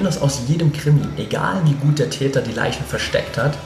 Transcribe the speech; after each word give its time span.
kennen 0.00 0.14
das 0.14 0.22
aus 0.22 0.40
jedem 0.48 0.72
Krimi, 0.72 1.02
egal 1.18 1.60
wie 1.66 1.74
gut 1.74 1.98
der 1.98 2.08
Täter 2.08 2.40
die 2.40 2.52
Leichen 2.52 2.86
versteckt 2.86 3.36
hat, 3.36 3.58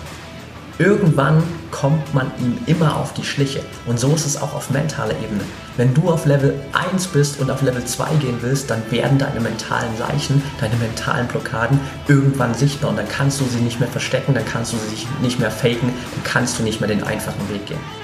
irgendwann 0.78 1.44
kommt 1.70 2.12
man 2.12 2.26
ihm 2.40 2.58
immer 2.66 2.96
auf 2.96 3.14
die 3.14 3.22
Schliche. 3.22 3.60
Und 3.86 4.00
so 4.00 4.12
ist 4.12 4.26
es 4.26 4.42
auch 4.42 4.52
auf 4.52 4.70
mentaler 4.70 5.14
Ebene. 5.22 5.42
Wenn 5.76 5.94
du 5.94 6.10
auf 6.10 6.26
Level 6.26 6.60
1 6.72 7.06
bist 7.08 7.38
und 7.38 7.52
auf 7.52 7.62
Level 7.62 7.84
2 7.84 8.16
gehen 8.16 8.38
willst, 8.40 8.68
dann 8.68 8.82
werden 8.90 9.16
deine 9.16 9.38
mentalen 9.38 9.96
Leichen, 9.96 10.42
deine 10.60 10.74
mentalen 10.74 11.28
Blockaden 11.28 11.78
irgendwann 12.08 12.52
sichtbar 12.52 12.90
und 12.90 12.96
dann 12.96 13.08
kannst 13.08 13.40
du 13.40 13.44
sie 13.44 13.60
nicht 13.60 13.78
mehr 13.78 13.88
verstecken, 13.88 14.34
dann 14.34 14.44
kannst 14.44 14.72
du 14.72 14.76
sie 14.76 15.06
nicht 15.22 15.38
mehr 15.38 15.52
faken, 15.52 15.92
dann 16.14 16.24
kannst 16.24 16.58
du 16.58 16.64
nicht 16.64 16.80
mehr 16.80 16.88
den 16.88 17.04
einfachen 17.04 17.48
Weg 17.48 17.66
gehen. 17.66 18.03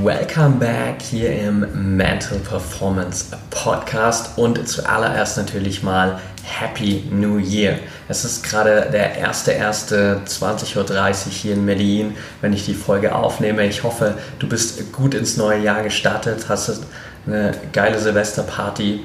Welcome 0.00 0.56
back 0.58 1.02
hier 1.02 1.30
im 1.32 1.96
Mental 1.96 2.38
Performance 2.38 3.26
Podcast 3.50 4.36
und 4.38 4.66
zuallererst 4.66 5.36
natürlich 5.36 5.82
mal 5.82 6.18
Happy 6.42 7.04
New 7.10 7.38
Year. 7.38 7.78
Es 8.08 8.24
ist 8.24 8.42
gerade 8.42 8.88
der 8.90 9.24
1.1.20.30 9.24 10.76
Uhr 10.76 11.32
hier 11.32 11.54
in 11.54 11.66
Berlin, 11.66 12.16
wenn 12.40 12.52
ich 12.52 12.64
die 12.64 12.74
Folge 12.74 13.14
aufnehme. 13.14 13.66
Ich 13.66 13.82
hoffe, 13.82 14.14
du 14.38 14.48
bist 14.48 14.92
gut 14.92 15.14
ins 15.14 15.36
neue 15.36 15.60
Jahr 15.62 15.82
gestartet, 15.82 16.46
hast 16.48 16.80
eine 17.26 17.52
geile 17.72 17.98
Silvesterparty 17.98 19.02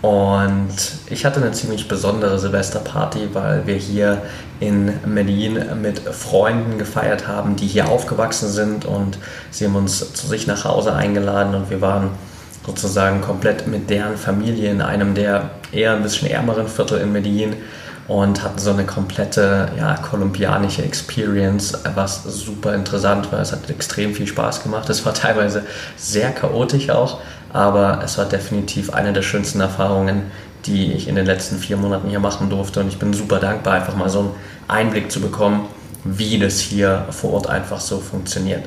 und 0.00 0.68
ich 1.10 1.24
hatte 1.24 1.40
eine 1.40 1.50
ziemlich 1.52 1.88
besondere 1.88 2.38
Silvesterparty, 2.38 3.30
weil 3.32 3.66
wir 3.66 3.74
hier 3.74 4.22
in 4.60 4.92
Medellin 5.04 5.60
mit 5.82 5.98
Freunden 6.00 6.78
gefeiert 6.78 7.26
haben, 7.26 7.56
die 7.56 7.66
hier 7.66 7.88
aufgewachsen 7.88 8.48
sind 8.48 8.84
und 8.84 9.18
sie 9.50 9.64
haben 9.64 9.74
uns 9.74 10.12
zu 10.12 10.26
sich 10.26 10.46
nach 10.46 10.64
Hause 10.64 10.94
eingeladen 10.94 11.54
und 11.54 11.70
wir 11.70 11.80
waren 11.80 12.10
sozusagen 12.64 13.22
komplett 13.22 13.66
mit 13.66 13.90
deren 13.90 14.16
Familie 14.16 14.70
in 14.70 14.82
einem 14.82 15.14
der 15.14 15.50
eher 15.72 15.94
ein 15.94 16.02
bisschen 16.02 16.30
ärmeren 16.30 16.68
Viertel 16.68 17.00
in 17.00 17.12
Medellin 17.12 17.56
und 18.08 18.42
hatten 18.42 18.58
so 18.58 18.70
eine 18.70 18.84
komplette 18.84 19.68
ja, 19.76 19.94
kolumbianische 19.96 20.82
Experience, 20.82 21.74
was 21.94 22.24
super 22.24 22.74
interessant 22.74 23.30
war. 23.30 23.40
Es 23.40 23.52
hat 23.52 23.68
extrem 23.68 24.14
viel 24.14 24.26
Spaß 24.26 24.62
gemacht. 24.62 24.88
Es 24.88 25.04
war 25.04 25.12
teilweise 25.12 25.62
sehr 25.96 26.30
chaotisch 26.30 26.88
auch, 26.88 27.20
aber 27.58 28.02
es 28.04 28.16
war 28.18 28.26
definitiv 28.26 28.90
eine 28.90 29.12
der 29.12 29.22
schönsten 29.22 29.60
Erfahrungen, 29.60 30.30
die 30.64 30.92
ich 30.92 31.08
in 31.08 31.16
den 31.16 31.26
letzten 31.26 31.58
vier 31.58 31.76
Monaten 31.76 32.08
hier 32.08 32.20
machen 32.20 32.48
durfte. 32.50 32.78
Und 32.78 32.86
ich 32.86 33.00
bin 33.00 33.12
super 33.12 33.40
dankbar, 33.40 33.74
einfach 33.74 33.96
mal 33.96 34.08
so 34.08 34.20
einen 34.20 34.30
Einblick 34.68 35.10
zu 35.10 35.20
bekommen, 35.20 35.66
wie 36.04 36.38
das 36.38 36.60
hier 36.60 37.06
vor 37.10 37.32
Ort 37.32 37.48
einfach 37.48 37.80
so 37.80 37.98
funktioniert. 37.98 38.62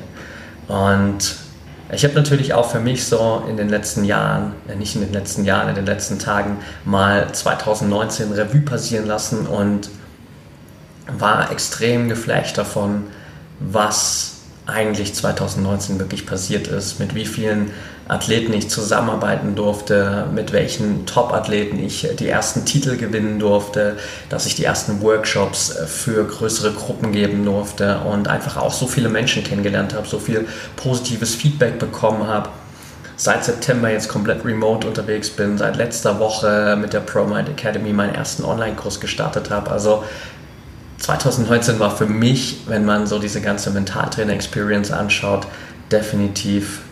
Und 0.68 1.36
ich 1.90 2.04
habe 2.04 2.12
natürlich 2.12 2.52
auch 2.52 2.70
für 2.70 2.80
mich 2.80 3.06
so 3.06 3.42
in 3.48 3.56
den 3.56 3.70
letzten 3.70 4.04
Jahren, 4.04 4.52
äh, 4.68 4.76
nicht 4.76 4.94
in 4.94 5.00
den 5.00 5.12
letzten 5.14 5.46
Jahren, 5.46 5.70
in 5.70 5.74
den 5.74 5.86
letzten 5.86 6.18
Tagen 6.18 6.58
mal 6.84 7.32
2019 7.32 8.32
Revue 8.32 8.60
passieren 8.60 9.06
lassen 9.06 9.46
und 9.46 9.88
war 11.18 11.50
extrem 11.50 12.10
geflasht 12.10 12.58
davon, 12.58 13.04
was 13.58 14.41
eigentlich 14.66 15.14
2019 15.14 15.98
wirklich 15.98 16.26
passiert 16.26 16.68
ist, 16.68 17.00
mit 17.00 17.14
wie 17.14 17.26
vielen 17.26 17.72
Athleten 18.08 18.52
ich 18.52 18.68
zusammenarbeiten 18.68 19.54
durfte, 19.54 20.26
mit 20.32 20.52
welchen 20.52 21.06
Top-Athleten 21.06 21.82
ich 21.82 22.08
die 22.18 22.28
ersten 22.28 22.64
Titel 22.64 22.96
gewinnen 22.96 23.38
durfte, 23.38 23.96
dass 24.28 24.46
ich 24.46 24.54
die 24.54 24.64
ersten 24.64 25.00
Workshops 25.02 25.76
für 25.86 26.24
größere 26.24 26.72
Gruppen 26.72 27.12
geben 27.12 27.44
durfte 27.44 28.00
und 28.00 28.28
einfach 28.28 28.56
auch 28.56 28.72
so 28.72 28.86
viele 28.86 29.08
Menschen 29.08 29.42
kennengelernt 29.42 29.94
habe, 29.94 30.06
so 30.06 30.18
viel 30.18 30.46
positives 30.76 31.34
Feedback 31.34 31.78
bekommen 31.78 32.26
habe. 32.26 32.50
Seit 33.16 33.44
September 33.44 33.90
jetzt 33.90 34.08
komplett 34.08 34.44
remote 34.44 34.86
unterwegs 34.86 35.30
bin, 35.30 35.56
seit 35.58 35.76
letzter 35.76 36.18
Woche 36.18 36.76
mit 36.80 36.92
der 36.92 37.00
ProMind 37.00 37.48
Academy 37.48 37.92
meinen 37.92 38.14
ersten 38.14 38.44
Online-Kurs 38.44 39.00
gestartet 39.00 39.50
habe. 39.50 39.70
Also 39.70 40.02
2019 41.02 41.80
war 41.80 41.96
für 41.96 42.06
mich, 42.06 42.60
wenn 42.66 42.84
man 42.84 43.08
so 43.08 43.18
diese 43.18 43.40
ganze 43.40 43.72
Mentaltrainer-Experience 43.72 44.92
anschaut, 44.92 45.48
definitiv 45.90 46.82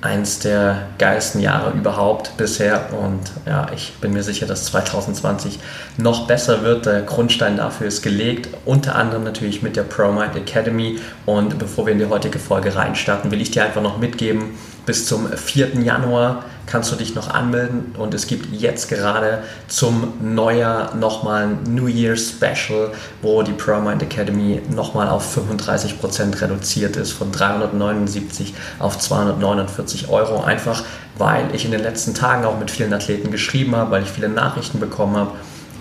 eins 0.00 0.38
der 0.38 0.86
geilsten 0.96 1.42
Jahre 1.42 1.72
überhaupt 1.76 2.38
bisher 2.38 2.88
und 2.94 3.20
ja, 3.44 3.66
ich 3.74 3.92
bin 4.00 4.14
mir 4.14 4.22
sicher, 4.22 4.46
dass 4.46 4.64
2020 4.64 5.58
noch 5.98 6.26
besser 6.26 6.62
wird. 6.62 6.86
Der 6.86 7.02
Grundstein 7.02 7.58
dafür 7.58 7.88
ist 7.88 8.00
gelegt, 8.00 8.48
unter 8.64 8.96
anderem 8.96 9.24
natürlich 9.24 9.60
mit 9.60 9.76
der 9.76 9.82
ProMind 9.82 10.34
Academy 10.36 10.98
und 11.26 11.58
bevor 11.58 11.84
wir 11.84 11.92
in 11.92 11.98
die 11.98 12.06
heutige 12.06 12.38
Folge 12.38 12.74
reinstarten, 12.74 13.30
will 13.30 13.42
ich 13.42 13.50
dir 13.50 13.62
einfach 13.62 13.82
noch 13.82 13.98
mitgeben, 13.98 14.58
bis 14.86 15.04
zum 15.04 15.30
4. 15.30 15.80
Januar 15.82 16.44
kannst 16.66 16.92
du 16.92 16.96
dich 16.96 17.14
noch 17.14 17.28
anmelden 17.28 17.94
und 17.98 18.14
es 18.14 18.26
gibt 18.26 18.52
jetzt 18.52 18.88
gerade 18.88 19.42
zum 19.68 20.14
Neujahr 20.20 20.94
nochmal 20.94 21.44
ein 21.44 21.74
New 21.74 21.86
Year 21.86 22.16
Special, 22.16 22.92
wo 23.22 23.42
die 23.42 23.52
ProMind 23.52 24.02
Academy 24.02 24.62
nochmal 24.70 25.08
auf 25.08 25.36
35% 25.36 26.40
reduziert 26.40 26.96
ist, 26.96 27.12
von 27.12 27.32
379 27.32 28.54
auf 28.78 28.98
249 28.98 30.08
Euro. 30.08 30.42
Einfach 30.42 30.84
weil 31.18 31.54
ich 31.54 31.66
in 31.66 31.70
den 31.70 31.82
letzten 31.82 32.14
Tagen 32.14 32.44
auch 32.44 32.58
mit 32.58 32.70
vielen 32.70 32.94
Athleten 32.94 33.30
geschrieben 33.30 33.76
habe, 33.76 33.90
weil 33.90 34.02
ich 34.02 34.08
viele 34.08 34.28
Nachrichten 34.28 34.80
bekommen 34.80 35.16
habe 35.16 35.32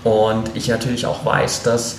und 0.03 0.55
ich 0.55 0.67
natürlich 0.67 1.05
auch 1.05 1.25
weiß, 1.25 1.63
dass 1.63 1.97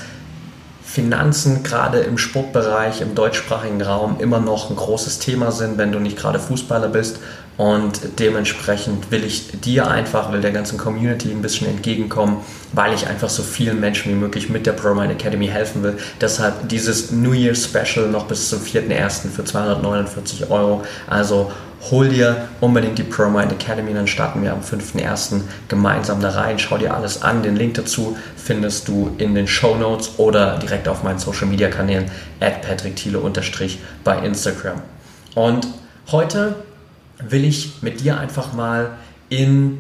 Finanzen 0.83 1.63
gerade 1.63 2.01
im 2.01 2.19
Sportbereich, 2.19 3.01
im 3.01 3.15
deutschsprachigen 3.15 3.81
Raum 3.81 4.17
immer 4.19 4.41
noch 4.41 4.71
ein 4.71 4.77
großes 4.77 5.21
Thema 5.21 5.53
sind, 5.53 5.79
wenn 5.79 5.93
du 5.93 6.01
nicht 6.01 6.17
gerade 6.17 6.41
Fußballer 6.41 6.89
bist. 6.89 7.21
Und 7.61 8.19
dementsprechend 8.19 9.11
will 9.11 9.23
ich 9.23 9.61
dir 9.61 9.87
einfach, 9.87 10.33
will 10.33 10.41
der 10.41 10.51
ganzen 10.51 10.79
Community 10.79 11.31
ein 11.31 11.43
bisschen 11.43 11.69
entgegenkommen, 11.69 12.39
weil 12.73 12.95
ich 12.95 13.07
einfach 13.07 13.29
so 13.29 13.43
vielen 13.43 13.81
Menschen 13.81 14.11
wie 14.11 14.17
möglich 14.17 14.49
mit 14.49 14.65
der 14.65 14.73
ProMind 14.73 15.13
Academy 15.13 15.47
helfen 15.47 15.83
will. 15.83 15.99
Deshalb 16.23 16.71
dieses 16.71 17.11
New 17.11 17.35
Year 17.35 17.55
Special 17.55 18.09
noch 18.09 18.25
bis 18.25 18.49
zum 18.49 18.61
4.1. 18.61 19.29
für 19.29 19.45
249 19.45 20.49
Euro. 20.49 20.85
Also 21.07 21.53
hol 21.91 22.09
dir 22.09 22.49
unbedingt 22.63 22.97
die 22.97 23.03
ProMind 23.03 23.53
Academy, 23.53 23.93
dann 23.93 24.07
starten 24.07 24.43
wir 24.43 24.55
am 24.55 24.63
5.1. 24.63 25.43
gemeinsam 25.69 26.23
da 26.23 26.31
rein. 26.31 26.59
Schau 26.59 26.79
dir 26.79 26.95
alles 26.95 27.21
an. 27.21 27.43
Den 27.43 27.57
Link 27.57 27.75
dazu 27.75 28.17
findest 28.37 28.89
du 28.89 29.11
in 29.19 29.35
den 29.35 29.47
Show 29.47 29.77
Notes 29.77 30.13
oder 30.17 30.57
direkt 30.57 30.89
auf 30.89 31.03
meinen 31.03 31.19
Social 31.19 31.47
Media 31.47 31.69
Kanälen 31.69 32.11
at 32.41 32.63
Patrick 32.63 32.97
Thiele 32.97 33.21
bei 34.03 34.19
Instagram. 34.21 34.81
Und 35.35 35.67
heute 36.11 36.55
will 37.29 37.45
ich 37.45 37.83
mit 37.83 38.01
dir 38.01 38.19
einfach 38.19 38.53
mal 38.53 38.93
in 39.29 39.79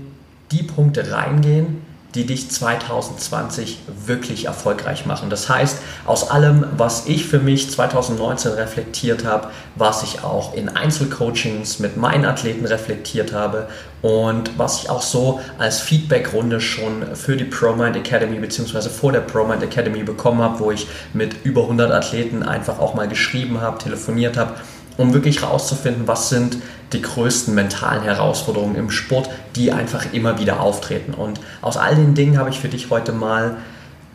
die 0.50 0.62
Punkte 0.62 1.10
reingehen, 1.10 1.82
die 2.14 2.26
dich 2.26 2.50
2020 2.50 3.78
wirklich 4.06 4.46
erfolgreich 4.46 5.06
machen. 5.06 5.30
Das 5.30 5.48
heißt, 5.48 5.78
aus 6.06 6.28
allem, 6.28 6.66
was 6.76 7.06
ich 7.06 7.26
für 7.26 7.38
mich 7.38 7.70
2019 7.70 8.52
reflektiert 8.52 9.24
habe, 9.24 9.48
was 9.76 10.02
ich 10.02 10.24
auch 10.24 10.54
in 10.54 10.68
Einzelcoachings 10.68 11.78
mit 11.78 11.96
meinen 11.96 12.24
Athleten 12.24 12.66
reflektiert 12.66 13.32
habe 13.32 13.68
und 14.02 14.58
was 14.58 14.82
ich 14.82 14.90
auch 14.90 15.02
so 15.02 15.40
als 15.58 15.80
Feedbackrunde 15.80 16.60
schon 16.60 17.14
für 17.14 17.36
die 17.36 17.44
ProMind 17.44 17.96
Academy 17.96 18.40
bzw. 18.40 18.88
vor 18.88 19.12
der 19.12 19.20
ProMind 19.20 19.62
Academy 19.62 20.02
bekommen 20.02 20.42
habe, 20.42 20.58
wo 20.58 20.72
ich 20.72 20.88
mit 21.12 21.44
über 21.44 21.62
100 21.62 21.92
Athleten 21.92 22.42
einfach 22.42 22.80
auch 22.80 22.94
mal 22.94 23.06
geschrieben 23.06 23.60
habe, 23.60 23.78
telefoniert 23.78 24.36
habe 24.36 24.54
um 25.00 25.14
wirklich 25.14 25.40
herauszufinden, 25.40 26.06
was 26.06 26.28
sind 26.28 26.58
die 26.92 27.00
größten 27.00 27.54
mentalen 27.54 28.02
Herausforderungen 28.02 28.74
im 28.74 28.90
Sport, 28.90 29.30
die 29.56 29.72
einfach 29.72 30.12
immer 30.12 30.38
wieder 30.38 30.60
auftreten. 30.60 31.14
Und 31.14 31.40
aus 31.62 31.78
all 31.78 31.94
den 31.94 32.14
Dingen 32.14 32.38
habe 32.38 32.50
ich 32.50 32.60
für 32.60 32.68
dich 32.68 32.90
heute 32.90 33.12
mal 33.12 33.56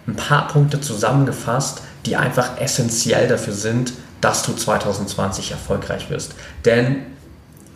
ein 0.08 0.16
paar 0.16 0.48
Punkte 0.48 0.80
zusammengefasst, 0.80 1.82
die 2.06 2.16
einfach 2.16 2.62
essentiell 2.62 3.28
dafür 3.28 3.54
sind, 3.54 3.94
dass 4.22 4.44
du 4.44 4.54
2020 4.54 5.52
erfolgreich 5.52 6.12
wirst. 6.12 6.36
Denn 6.66 6.98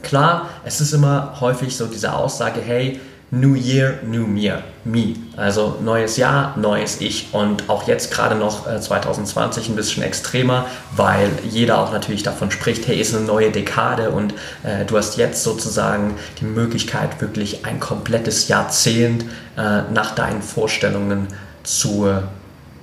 klar, 0.03 0.49
es 0.63 0.79
ist 0.79 0.93
immer 0.93 1.37
häufig 1.39 1.75
so 1.75 1.87
diese 1.87 2.13
Aussage, 2.13 2.61
hey, 2.61 2.99
New 3.31 3.53
Year, 3.53 3.99
New 4.03 4.25
Me. 4.25 4.63
Me. 4.85 5.15
Also 5.37 5.77
neues 5.83 6.17
Jahr, 6.17 6.57
neues 6.57 6.99
Ich. 6.99 7.29
Und 7.31 7.69
auch 7.69 7.87
jetzt 7.87 8.11
gerade 8.11 8.35
noch 8.35 8.67
äh, 8.67 8.81
2020 8.81 9.69
ein 9.69 9.75
bisschen 9.75 10.01
extremer, 10.01 10.65
weil 10.95 11.29
jeder 11.47 11.79
auch 11.79 11.91
natürlich 11.91 12.23
davon 12.23 12.49
spricht, 12.49 12.87
hey, 12.87 12.99
ist 12.99 13.15
eine 13.15 13.25
neue 13.25 13.51
Dekade 13.51 14.09
und 14.09 14.33
äh, 14.63 14.85
du 14.85 14.97
hast 14.97 15.17
jetzt 15.17 15.43
sozusagen 15.43 16.15
die 16.41 16.45
Möglichkeit, 16.45 17.21
wirklich 17.21 17.65
ein 17.65 17.79
komplettes 17.79 18.47
Jahrzehnt 18.47 19.25
äh, 19.57 19.83
nach 19.93 20.15
deinen 20.15 20.41
Vorstellungen 20.41 21.27
zu 21.63 22.07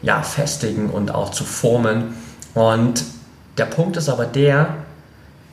ja, 0.02 0.22
festigen 0.22 0.90
und 0.90 1.12
auch 1.12 1.30
zu 1.30 1.44
formen. 1.44 2.14
Und 2.54 3.04
der 3.58 3.64
Punkt 3.64 3.96
ist 3.96 4.08
aber 4.08 4.26
der, 4.26 4.68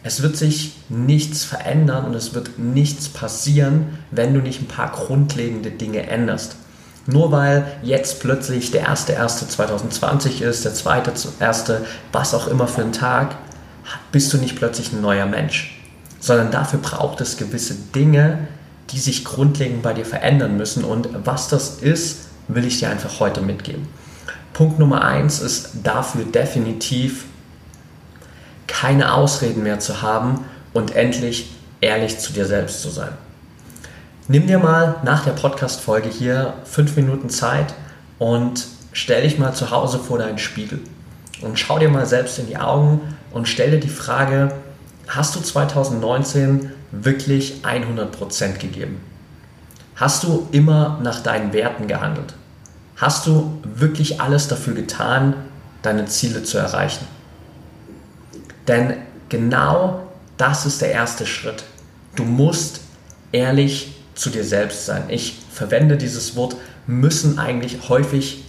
es 0.04 0.22
wird 0.22 0.36
sich 0.36 0.74
nichts 0.90 1.46
verändern 1.46 2.06
und 2.06 2.14
es 2.14 2.34
wird 2.34 2.60
nichts 2.60 3.08
passieren, 3.08 3.98
wenn 4.12 4.34
du 4.34 4.42
nicht 4.42 4.62
ein 4.62 4.68
paar 4.68 4.92
grundlegende 4.92 5.72
Dinge 5.72 6.08
änderst. 6.08 6.58
Nur 7.06 7.32
weil 7.32 7.66
jetzt 7.82 8.22
plötzlich 8.22 8.72
der 8.72 8.90
1.1.2020 8.90 10.42
ist, 10.42 10.66
der 10.66 10.74
2.1., 10.74 11.80
was 12.12 12.34
auch 12.34 12.48
immer 12.48 12.68
für 12.68 12.82
ein 12.82 12.92
Tag, 12.94 13.36
bist 14.12 14.32
du 14.34 14.38
nicht 14.38 14.58
plötzlich 14.58 14.94
ein 14.94 15.02
neuer 15.02 15.26
Mensch. 15.26 15.82
Sondern 16.20 16.52
dafür 16.52 16.80
braucht 16.80 17.20
es 17.20 17.38
gewisse 17.38 17.76
Dinge, 17.96 18.48
die 18.92 19.00
sich 19.00 19.26
grundlegend 19.26 19.82
bei 19.82 19.94
dir 19.94 20.06
verändern 20.06 20.56
müssen. 20.56 20.84
Und 20.86 21.10
was 21.26 21.50
das 21.50 21.82
ist, 21.82 22.28
will 22.48 22.66
ich 22.66 22.80
dir 22.80 22.90
einfach 22.90 23.20
heute 23.20 23.42
mitgeben. 23.42 23.88
Punkt 24.54 24.80
Nummer 24.80 25.04
eins 25.04 25.40
ist 25.40 25.72
dafür 25.84 26.24
definitiv 26.26 27.26
keine 28.74 29.14
Ausreden 29.14 29.64
mehr 29.64 29.80
zu 29.80 30.02
haben 30.02 30.46
und 30.74 30.96
endlich 30.96 31.52
ehrlich 31.80 32.18
zu 32.18 32.34
dir 32.34 32.46
selbst 32.46 32.82
zu 32.82 32.90
sein. 32.90 33.12
Nimm 34.28 34.48
dir 34.48 34.58
mal 34.58 34.96
nach 35.04 35.24
der 35.24 35.34
Podcast-Folge 35.34 36.10
hier 36.10 36.54
fünf 36.66 36.96
Minuten 36.96 37.30
Zeit 37.30 37.76
und 38.18 38.66
stell 38.92 39.22
dich 39.22 39.38
mal 39.38 39.54
zu 39.54 39.70
Hause 39.70 40.00
vor 40.00 40.18
deinen 40.18 40.40
Spiegel 40.40 40.80
und 41.42 41.60
schau 41.60 41.78
dir 41.78 41.90
mal 41.90 42.08
selbst 42.08 42.40
in 42.40 42.48
die 42.48 42.58
Augen 42.58 43.02
und 43.32 43.48
stell 43.48 43.72
dir 43.72 43.80
die 43.80 43.90
Frage, 43.90 44.54
hast 45.08 45.36
du 45.36 45.40
2019 45.40 46.72
wirklich 46.92 47.62
100% 47.64 48.58
gegeben? 48.58 49.02
Hast 49.96 50.24
du 50.24 50.48
immer 50.52 51.00
nach 51.04 51.22
deinen 51.22 51.54
Werten 51.54 51.88
gehandelt? 51.88 52.34
Hast 52.96 53.28
du 53.28 53.60
wirklich 53.64 54.20
alles 54.20 54.48
dafür 54.48 54.74
getan, 54.74 55.36
deine 55.84 56.06
Ziele 56.06 56.44
zu 56.44 56.58
erreichen? 56.58 57.06
Denn 58.68 58.96
genau 59.30 60.08
das 60.38 60.66
ist 60.66 60.82
der 60.82 60.92
erste 60.92 61.26
Schritt. 61.26 61.64
Du 62.16 62.24
musst 62.24 62.82
ehrlich 63.32 63.96
zu 64.16 64.30
dir 64.30 64.44
selbst 64.44 64.86
sein. 64.86 65.04
Ich 65.10 65.40
verwende 65.52 65.98
dieses 65.98 66.36
Wort 66.36 66.56
müssen 66.86 67.40
eigentlich 67.40 67.90
häufig 67.90 68.44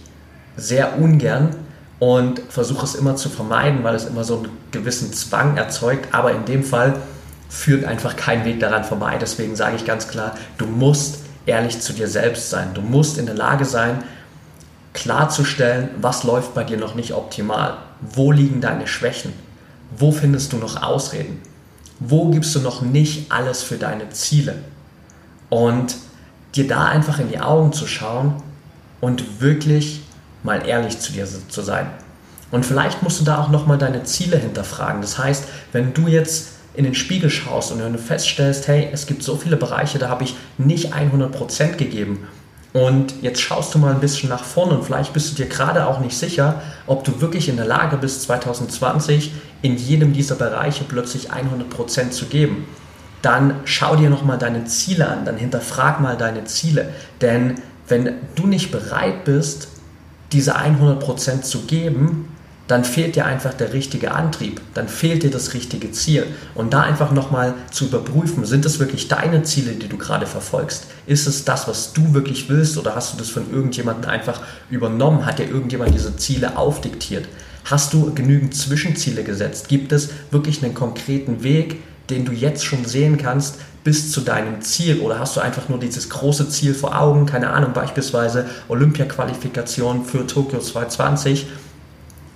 sehr 0.57 0.97
ungern 0.99 1.55
und 1.99 2.41
versuche 2.49 2.85
es 2.85 2.95
immer 2.95 3.15
zu 3.15 3.29
vermeiden, 3.29 3.83
weil 3.83 3.95
es 3.95 4.05
immer 4.05 4.23
so 4.23 4.37
einen 4.37 4.49
gewissen 4.71 5.13
Zwang 5.13 5.57
erzeugt. 5.57 6.13
Aber 6.13 6.31
in 6.31 6.45
dem 6.45 6.63
Fall 6.63 6.95
führt 7.49 7.85
einfach 7.85 8.15
kein 8.15 8.45
Weg 8.45 8.59
daran 8.59 8.83
vorbei. 8.83 9.17
Deswegen 9.19 9.55
sage 9.55 9.75
ich 9.75 9.85
ganz 9.85 10.07
klar, 10.07 10.35
du 10.57 10.65
musst 10.65 11.19
ehrlich 11.45 11.79
zu 11.79 11.93
dir 11.93 12.07
selbst 12.07 12.49
sein. 12.49 12.73
Du 12.73 12.81
musst 12.81 13.17
in 13.17 13.25
der 13.25 13.35
Lage 13.35 13.65
sein, 13.65 14.03
klarzustellen, 14.93 15.89
was 16.01 16.23
läuft 16.23 16.53
bei 16.53 16.63
dir 16.63 16.77
noch 16.77 16.95
nicht 16.95 17.13
optimal. 17.13 17.77
Wo 18.01 18.31
liegen 18.31 18.61
deine 18.61 18.87
Schwächen? 18.87 19.33
Wo 19.97 20.11
findest 20.11 20.53
du 20.53 20.57
noch 20.57 20.81
Ausreden? 20.81 21.41
Wo 21.99 22.29
gibst 22.29 22.53
du 22.55 22.59
noch 22.59 22.81
nicht 22.81 23.31
alles 23.31 23.63
für 23.63 23.77
deine 23.77 24.09
Ziele? 24.09 24.55
Und 25.49 25.95
dir 26.55 26.67
da 26.67 26.85
einfach 26.85 27.19
in 27.19 27.29
die 27.29 27.39
Augen 27.39 27.73
zu 27.73 27.87
schauen 27.87 28.41
und 29.01 29.41
wirklich 29.41 30.01
mal 30.43 30.67
ehrlich 30.67 30.99
zu 30.99 31.11
dir 31.13 31.25
zu 31.25 31.61
sein. 31.61 31.87
Und 32.51 32.65
vielleicht 32.65 33.03
musst 33.03 33.19
du 33.19 33.23
da 33.23 33.41
auch 33.41 33.49
nochmal 33.49 33.77
deine 33.77 34.03
Ziele 34.03 34.37
hinterfragen. 34.37 35.01
Das 35.01 35.17
heißt, 35.17 35.45
wenn 35.71 35.93
du 35.93 36.07
jetzt 36.07 36.49
in 36.73 36.83
den 36.83 36.95
Spiegel 36.95 37.29
schaust 37.29 37.71
und 37.71 37.81
wenn 37.81 37.93
du 37.93 37.99
feststellst, 37.99 38.67
hey, 38.67 38.89
es 38.91 39.07
gibt 39.07 39.23
so 39.23 39.37
viele 39.37 39.57
Bereiche, 39.57 39.97
da 39.97 40.09
habe 40.09 40.23
ich 40.23 40.35
nicht 40.57 40.93
100% 40.93 41.75
gegeben 41.75 42.27
und 42.75 43.21
jetzt 43.21 43.39
schaust 43.39 43.73
du 43.73 43.79
mal 43.79 43.93
ein 43.93 44.01
bisschen 44.01 44.27
nach 44.27 44.43
vorne 44.43 44.73
und 44.73 44.83
vielleicht 44.83 45.13
bist 45.13 45.31
du 45.31 45.35
dir 45.35 45.47
gerade 45.47 45.87
auch 45.87 45.99
nicht 45.99 46.17
sicher, 46.17 46.61
ob 46.87 47.05
du 47.05 47.21
wirklich 47.21 47.47
in 47.47 47.55
der 47.55 47.65
Lage 47.65 47.95
bist, 47.95 48.23
2020 48.23 49.31
in 49.65 49.77
jedem 49.77 50.13
dieser 50.13 50.35
Bereiche 50.35 50.83
plötzlich 50.83 51.31
100% 51.31 52.11
zu 52.11 52.25
geben. 52.27 52.65
Dann 53.23 53.61
schau 53.65 53.95
dir 53.95 54.11
nochmal 54.11 54.37
deine 54.37 54.65
Ziele 54.65 55.07
an, 55.07 55.25
dann 55.25 55.37
hinterfrag 55.37 55.99
mal 55.99 56.15
deine 56.15 56.45
Ziele. 56.45 56.89
Denn 57.19 57.55
wenn 57.87 58.13
du 58.35 58.45
nicht 58.45 58.71
bereit 58.71 59.25
bist, 59.25 59.69
diese 60.31 60.55
100% 60.55 61.41
zu 61.41 61.61
geben, 61.61 62.29
dann 62.67 62.83
fehlt 62.83 63.15
dir 63.15 63.25
einfach 63.25 63.55
der 63.55 63.73
richtige 63.73 64.11
Antrieb, 64.11 64.61
dann 64.75 64.87
fehlt 64.87 65.23
dir 65.23 65.31
das 65.31 65.55
richtige 65.55 65.91
Ziel. 65.91 66.27
Und 66.53 66.73
da 66.73 66.81
einfach 66.81 67.11
nochmal 67.11 67.55
zu 67.71 67.85
überprüfen, 67.85 68.45
sind 68.45 68.65
es 68.65 68.77
wirklich 68.77 69.07
deine 69.07 69.41
Ziele, 69.41 69.71
die 69.71 69.87
du 69.87 69.97
gerade 69.97 70.27
verfolgst? 70.27 70.85
Ist 71.07 71.25
es 71.25 71.43
das, 71.43 71.67
was 71.67 71.93
du 71.93 72.13
wirklich 72.13 72.49
willst 72.49 72.77
oder 72.77 72.93
hast 72.93 73.13
du 73.13 73.17
das 73.17 73.29
von 73.29 73.51
irgendjemandem 73.51 74.11
einfach 74.11 74.41
übernommen? 74.69 75.25
Hat 75.25 75.39
dir 75.39 75.47
irgendjemand 75.47 75.93
diese 75.95 76.15
Ziele 76.17 76.55
aufdiktiert? 76.55 77.27
Hast 77.65 77.93
du 77.93 78.13
genügend 78.13 78.55
Zwischenziele 78.55 79.23
gesetzt? 79.23 79.67
Gibt 79.67 79.91
es 79.91 80.09
wirklich 80.31 80.63
einen 80.63 80.73
konkreten 80.73 81.43
Weg, 81.43 81.83
den 82.09 82.23
du 82.23 82.31
jetzt 82.31 82.63
schon 82.63 82.85
sehen 82.85 83.17
kannst, 83.17 83.55
bis 83.83 84.11
zu 84.11 84.21
deinem 84.21 84.61
Ziel 84.61 84.99
oder 84.99 85.19
hast 85.19 85.35
du 85.35 85.41
einfach 85.41 85.69
nur 85.69 85.79
dieses 85.79 86.09
große 86.09 86.49
Ziel 86.49 86.73
vor 86.73 86.99
Augen, 86.99 87.25
keine 87.25 87.49
Ahnung, 87.49 87.73
beispielsweise 87.73 88.47
Olympia-Qualifikation 88.69 90.05
für 90.05 90.25
Tokio 90.25 90.59
2020 90.59 91.47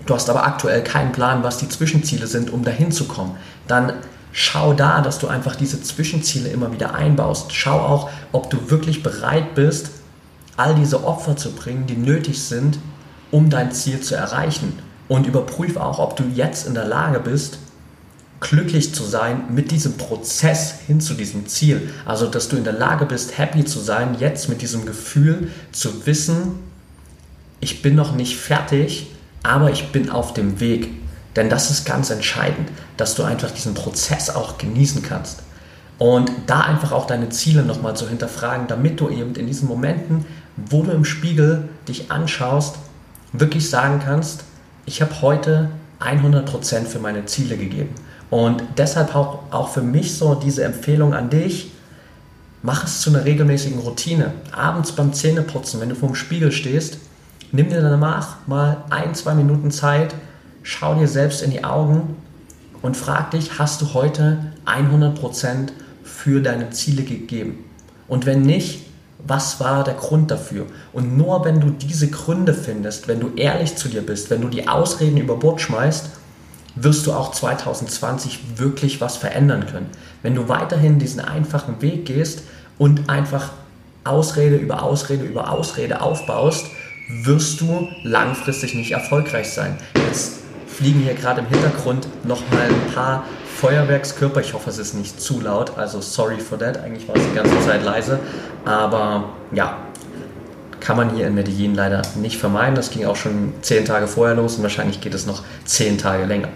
du 0.09 0.15
hast 0.15 0.29
aber 0.29 0.45
aktuell 0.45 0.83
keinen 0.83 1.11
Plan, 1.11 1.43
was 1.43 1.57
die 1.57 1.69
Zwischenziele 1.69 2.27
sind, 2.27 2.51
um 2.51 2.63
dahin 2.63 2.91
zu 2.91 3.05
kommen, 3.05 3.37
dann 3.67 3.93
schau 4.31 4.73
da, 4.73 5.01
dass 5.01 5.19
du 5.19 5.27
einfach 5.27 5.55
diese 5.55 5.81
Zwischenziele 5.81 6.49
immer 6.49 6.71
wieder 6.71 6.95
einbaust. 6.95 7.53
Schau 7.53 7.79
auch, 7.79 8.09
ob 8.31 8.49
du 8.49 8.71
wirklich 8.71 9.03
bereit 9.03 9.55
bist, 9.55 9.91
all 10.57 10.75
diese 10.75 11.05
Opfer 11.05 11.37
zu 11.37 11.51
bringen, 11.51 11.85
die 11.85 11.95
nötig 11.95 12.41
sind, 12.41 12.79
um 13.31 13.49
dein 13.49 13.71
Ziel 13.71 14.01
zu 14.01 14.15
erreichen. 14.15 14.79
Und 15.09 15.27
überprüfe 15.27 15.83
auch, 15.83 15.99
ob 15.99 16.15
du 16.15 16.23
jetzt 16.33 16.65
in 16.65 16.73
der 16.73 16.85
Lage 16.85 17.19
bist, 17.19 17.59
glücklich 18.39 18.93
zu 18.93 19.03
sein 19.03 19.43
mit 19.49 19.71
diesem 19.71 19.97
Prozess 19.97 20.75
hin 20.87 21.01
zu 21.01 21.13
diesem 21.13 21.47
Ziel. 21.47 21.89
Also, 22.05 22.27
dass 22.27 22.47
du 22.47 22.55
in 22.55 22.63
der 22.63 22.73
Lage 22.73 23.05
bist, 23.05 23.37
happy 23.37 23.65
zu 23.65 23.79
sein, 23.79 24.15
jetzt 24.19 24.47
mit 24.47 24.61
diesem 24.61 24.85
Gefühl 24.85 25.51
zu 25.73 26.05
wissen, 26.05 26.59
ich 27.59 27.81
bin 27.81 27.95
noch 27.95 28.15
nicht 28.15 28.37
fertig, 28.37 29.11
aber 29.43 29.71
ich 29.71 29.91
bin 29.91 30.09
auf 30.09 30.33
dem 30.33 30.59
Weg. 30.61 30.89
Denn 31.35 31.49
das 31.49 31.69
ist 31.69 31.85
ganz 31.85 32.09
entscheidend, 32.09 32.69
dass 32.97 33.15
du 33.15 33.23
einfach 33.23 33.51
diesen 33.51 33.73
Prozess 33.73 34.29
auch 34.29 34.57
genießen 34.57 35.03
kannst. 35.03 35.43
Und 35.97 36.31
da 36.47 36.61
einfach 36.61 36.93
auch 36.93 37.07
deine 37.07 37.29
Ziele 37.29 37.63
nochmal 37.63 37.95
zu 37.95 38.07
hinterfragen, 38.07 38.67
damit 38.67 39.01
du 39.01 39.09
eben 39.09 39.35
in 39.35 39.47
diesen 39.47 39.67
Momenten, 39.67 40.25
wo 40.55 40.83
du 40.83 40.91
im 40.91 41.03
Spiegel 41.03 41.67
dich 41.87 42.09
anschaust, 42.09 42.75
wirklich 43.33 43.69
sagen 43.69 43.99
kannst, 44.03 44.45
ich 44.89 45.01
habe 45.01 45.21
heute 45.21 45.69
100% 46.01 46.85
für 46.85 46.99
meine 46.99 47.25
Ziele 47.25 47.57
gegeben. 47.57 47.95
Und 48.29 48.61
deshalb 48.77 49.15
auch, 49.15 49.39
auch 49.51 49.69
für 49.69 49.81
mich 49.81 50.15
so 50.15 50.35
diese 50.35 50.63
Empfehlung 50.63 51.13
an 51.13 51.29
dich, 51.29 51.71
mach 52.61 52.83
es 52.83 53.01
zu 53.01 53.09
einer 53.09 53.23
regelmäßigen 53.23 53.79
Routine. 53.79 54.33
Abends 54.51 54.91
beim 54.91 55.13
Zähneputzen, 55.13 55.79
wenn 55.79 55.89
du 55.89 55.95
vor 55.95 56.09
dem 56.09 56.15
Spiegel 56.15 56.51
stehst, 56.51 56.97
Nimm 57.51 57.69
dir 57.69 57.81
danach 57.81 58.45
mal 58.45 58.83
ein, 58.91 59.15
zwei 59.15 59.33
Minuten 59.33 59.71
Zeit, 59.71 60.13
schau 60.61 60.93
dir 60.93 61.07
selbst 61.07 61.41
in 61.41 61.49
die 61.49 61.63
Augen 61.63 62.15
und 62.83 62.95
frag 62.95 63.31
dich, 63.31 63.57
hast 63.57 63.81
du 63.81 63.95
heute 63.95 64.53
100% 64.65 65.69
für 66.03 66.41
deine 66.41 66.69
Ziele 66.69 67.01
gegeben? 67.03 67.65
Und 68.07 68.27
wenn 68.27 68.43
nicht, 68.43 68.85
was 69.25 69.59
war 69.59 69.83
der 69.83 69.95
Grund 69.95 70.31
dafür? 70.31 70.65
Und 70.93 71.17
nur 71.17 71.43
wenn 71.45 71.59
du 71.59 71.69
diese 71.69 72.09
Gründe 72.09 72.53
findest, 72.53 73.07
wenn 73.07 73.19
du 73.19 73.31
ehrlich 73.35 73.75
zu 73.75 73.89
dir 73.89 74.01
bist, 74.01 74.29
wenn 74.29 74.41
du 74.41 74.47
die 74.47 74.67
Ausreden 74.67 75.17
über 75.17 75.35
Bord 75.35 75.61
schmeißt, 75.61 76.09
wirst 76.75 77.05
du 77.05 77.13
auch 77.13 77.31
2020 77.31 78.57
wirklich 78.57 79.01
was 79.01 79.17
verändern 79.17 79.65
können. 79.67 79.89
Wenn 80.21 80.35
du 80.35 80.47
weiterhin 80.47 80.99
diesen 80.99 81.19
einfachen 81.19 81.81
Weg 81.81 82.05
gehst 82.05 82.43
und 82.77 83.09
einfach 83.09 83.51
Ausrede 84.03 84.55
über 84.55 84.83
Ausrede 84.83 85.25
über 85.25 85.51
Ausrede 85.51 86.01
aufbaust, 86.01 86.65
wirst 87.09 87.59
du 87.59 87.89
langfristig 88.03 88.75
nicht 88.75 88.91
erfolgreich 88.91 89.49
sein. 89.49 89.77
Jetzt 90.07 90.39
fliegen 90.67 91.01
hier 91.01 91.15
gerade 91.15 91.41
im 91.41 91.47
Hintergrund 91.47 92.07
nochmal 92.23 92.67
ein 92.67 92.93
paar 92.93 93.25
Feuerwerkskörper. 93.59 94.39
Ich 94.39 94.53
hoffe, 94.53 94.69
es 94.69 94.77
ist 94.77 94.93
nicht 94.93 95.19
zu 95.19 95.41
laut, 95.41 95.77
also 95.77 95.99
sorry 95.99 96.39
for 96.39 96.57
that. 96.57 96.77
Eigentlich 96.77 97.07
war 97.09 97.15
es 97.17 97.23
die 97.23 97.35
ganze 97.35 97.59
Zeit 97.65 97.83
leise. 97.83 98.19
Aber 98.63 99.29
ja, 99.51 99.77
kann 100.79 100.95
man 100.95 101.13
hier 101.13 101.27
in 101.27 101.35
Medellin 101.35 101.75
leider 101.75 102.01
nicht 102.15 102.37
vermeiden. 102.37 102.75
Das 102.75 102.89
ging 102.89 103.05
auch 103.05 103.17
schon 103.17 103.53
zehn 103.61 103.83
Tage 103.83 104.07
vorher 104.07 104.35
los 104.35 104.55
und 104.55 104.63
wahrscheinlich 104.63 105.01
geht 105.01 105.13
es 105.13 105.25
noch 105.25 105.43
zehn 105.65 105.97
Tage 105.97 106.23
länger. 106.23 106.47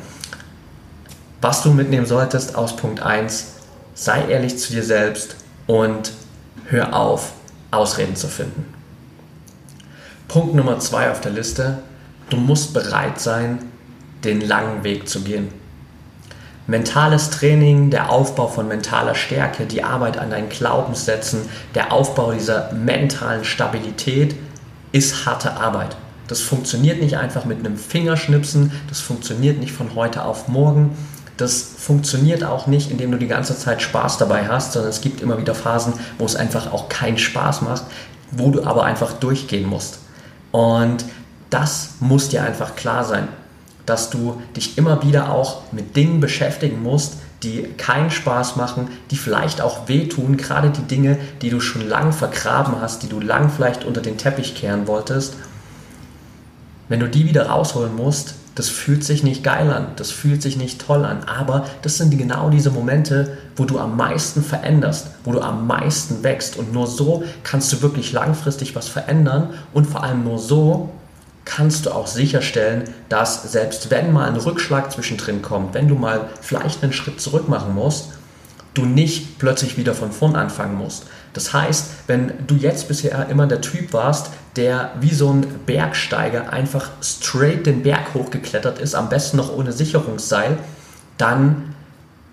Was 1.41 1.61
du 1.61 1.71
mitnehmen 1.71 2.05
solltest 2.05 2.55
aus 2.55 2.77
Punkt 2.77 3.01
1, 3.01 3.55
sei 3.95 4.25
ehrlich 4.29 4.57
zu 4.57 4.71
dir 4.71 4.83
selbst 4.83 5.35
und 5.67 6.13
hör 6.69 6.95
auf, 6.95 7.33
Ausreden 7.71 8.15
zu 8.15 8.27
finden. 8.27 8.65
Punkt 10.29 10.55
Nummer 10.55 10.79
zwei 10.79 11.11
auf 11.11 11.19
der 11.19 11.31
Liste, 11.31 11.79
du 12.29 12.37
musst 12.37 12.73
bereit 12.73 13.19
sein, 13.19 13.59
den 14.23 14.39
langen 14.39 14.85
Weg 14.85 15.09
zu 15.09 15.21
gehen. 15.21 15.62
Mentales 16.65 17.29
Training, 17.29 17.89
der 17.89 18.09
Aufbau 18.09 18.47
von 18.47 18.69
mentaler 18.69 19.15
Stärke, 19.15 19.65
die 19.65 19.83
Arbeit 19.83 20.17
an 20.17 20.29
deinen 20.29 20.47
Glaubenssätzen, 20.47 21.41
der 21.75 21.91
Aufbau 21.91 22.31
dieser 22.31 22.71
mentalen 22.71 23.43
Stabilität 23.43 24.35
ist 24.93 25.25
harte 25.25 25.57
Arbeit. 25.57 25.97
Das 26.29 26.39
funktioniert 26.39 27.01
nicht 27.01 27.17
einfach 27.17 27.43
mit 27.43 27.59
einem 27.59 27.75
Fingerschnipsen, 27.75 28.71
das 28.87 29.01
funktioniert 29.01 29.59
nicht 29.59 29.73
von 29.73 29.93
heute 29.93 30.23
auf 30.23 30.47
morgen, 30.47 30.97
das 31.35 31.73
funktioniert 31.77 32.45
auch 32.45 32.65
nicht, 32.65 32.91
indem 32.91 33.11
du 33.11 33.17
die 33.17 33.27
ganze 33.27 33.57
Zeit 33.57 33.81
Spaß 33.81 34.17
dabei 34.17 34.47
hast, 34.47 34.71
sondern 34.71 34.91
es 34.91 35.01
gibt 35.01 35.19
immer 35.19 35.37
wieder 35.37 35.55
Phasen, 35.55 35.93
wo 36.17 36.23
es 36.23 36.37
einfach 36.37 36.71
auch 36.71 36.87
keinen 36.87 37.17
Spaß 37.17 37.63
macht, 37.63 37.83
wo 38.31 38.51
du 38.51 38.63
aber 38.63 38.85
einfach 38.85 39.11
durchgehen 39.11 39.67
musst. 39.67 39.99
Und 40.51 41.03
das 41.49 41.95
muss 41.99 42.29
dir 42.29 42.43
einfach 42.43 42.77
klar 42.77 43.03
sein 43.03 43.27
dass 43.85 44.09
du 44.09 44.41
dich 44.55 44.77
immer 44.77 45.03
wieder 45.03 45.31
auch 45.31 45.61
mit 45.71 45.95
Dingen 45.95 46.19
beschäftigen 46.19 46.81
musst, 46.81 47.17
die 47.43 47.63
keinen 47.77 48.09
Spaß 48.09 48.55
machen, 48.55 48.87
die 49.11 49.17
vielleicht 49.17 49.61
auch 49.61 49.87
wehtun, 49.87 50.37
gerade 50.37 50.69
die 50.69 50.83
Dinge, 50.83 51.17
die 51.41 51.49
du 51.49 51.59
schon 51.59 51.87
lang 51.87 52.13
vergraben 52.13 52.79
hast, 52.79 53.03
die 53.03 53.09
du 53.09 53.19
lang 53.19 53.49
vielleicht 53.49 53.83
unter 53.83 54.01
den 54.01 54.17
Teppich 54.17 54.55
kehren 54.55 54.87
wolltest. 54.87 55.35
Wenn 56.87 56.99
du 56.99 57.09
die 57.09 57.25
wieder 57.25 57.47
rausholen 57.47 57.95
musst, 57.95 58.35
das 58.55 58.69
fühlt 58.69 59.03
sich 59.03 59.23
nicht 59.23 59.43
geil 59.43 59.71
an, 59.71 59.87
das 59.95 60.11
fühlt 60.11 60.41
sich 60.41 60.57
nicht 60.57 60.79
toll 60.79 61.05
an, 61.05 61.23
aber 61.23 61.65
das 61.81 61.97
sind 61.97 62.15
genau 62.17 62.49
diese 62.49 62.69
Momente, 62.69 63.37
wo 63.55 63.65
du 63.65 63.79
am 63.79 63.97
meisten 63.97 64.43
veränderst, 64.43 65.07
wo 65.23 65.31
du 65.31 65.41
am 65.41 65.65
meisten 65.65 66.23
wächst 66.23 66.55
und 66.55 66.71
nur 66.71 66.85
so 66.85 67.23
kannst 67.41 67.73
du 67.73 67.81
wirklich 67.81 68.11
langfristig 68.11 68.75
was 68.75 68.87
verändern 68.87 69.49
und 69.73 69.87
vor 69.87 70.03
allem 70.03 70.23
nur 70.23 70.37
so 70.37 70.91
kannst 71.45 71.85
du 71.85 71.91
auch 71.91 72.07
sicherstellen, 72.07 72.85
dass 73.09 73.51
selbst 73.51 73.91
wenn 73.91 74.13
mal 74.13 74.27
ein 74.27 74.37
Rückschlag 74.37 74.91
zwischendrin 74.91 75.41
kommt, 75.41 75.73
wenn 75.73 75.87
du 75.87 75.95
mal 75.95 76.29
vielleicht 76.41 76.83
einen 76.83 76.93
Schritt 76.93 77.19
zurück 77.19 77.49
machen 77.49 77.73
musst, 77.75 78.09
du 78.73 78.85
nicht 78.85 79.37
plötzlich 79.39 79.77
wieder 79.77 79.93
von 79.93 80.11
vorn 80.11 80.35
anfangen 80.35 80.75
musst. 80.75 81.05
Das 81.33 81.53
heißt, 81.53 81.91
wenn 82.07 82.31
du 82.47 82.55
jetzt 82.55 82.87
bisher 82.87 83.27
immer 83.29 83.47
der 83.47 83.61
Typ 83.61 83.93
warst, 83.93 84.31
der 84.55 84.91
wie 84.99 85.13
so 85.13 85.31
ein 85.31 85.45
Bergsteiger 85.65 86.51
einfach 86.51 86.89
straight 87.01 87.65
den 87.65 87.83
Berg 87.83 88.13
hochgeklettert 88.13 88.79
ist, 88.79 88.95
am 88.95 89.09
besten 89.09 89.37
noch 89.37 89.55
ohne 89.55 89.71
Sicherungsseil, 89.71 90.57
dann 91.17 91.75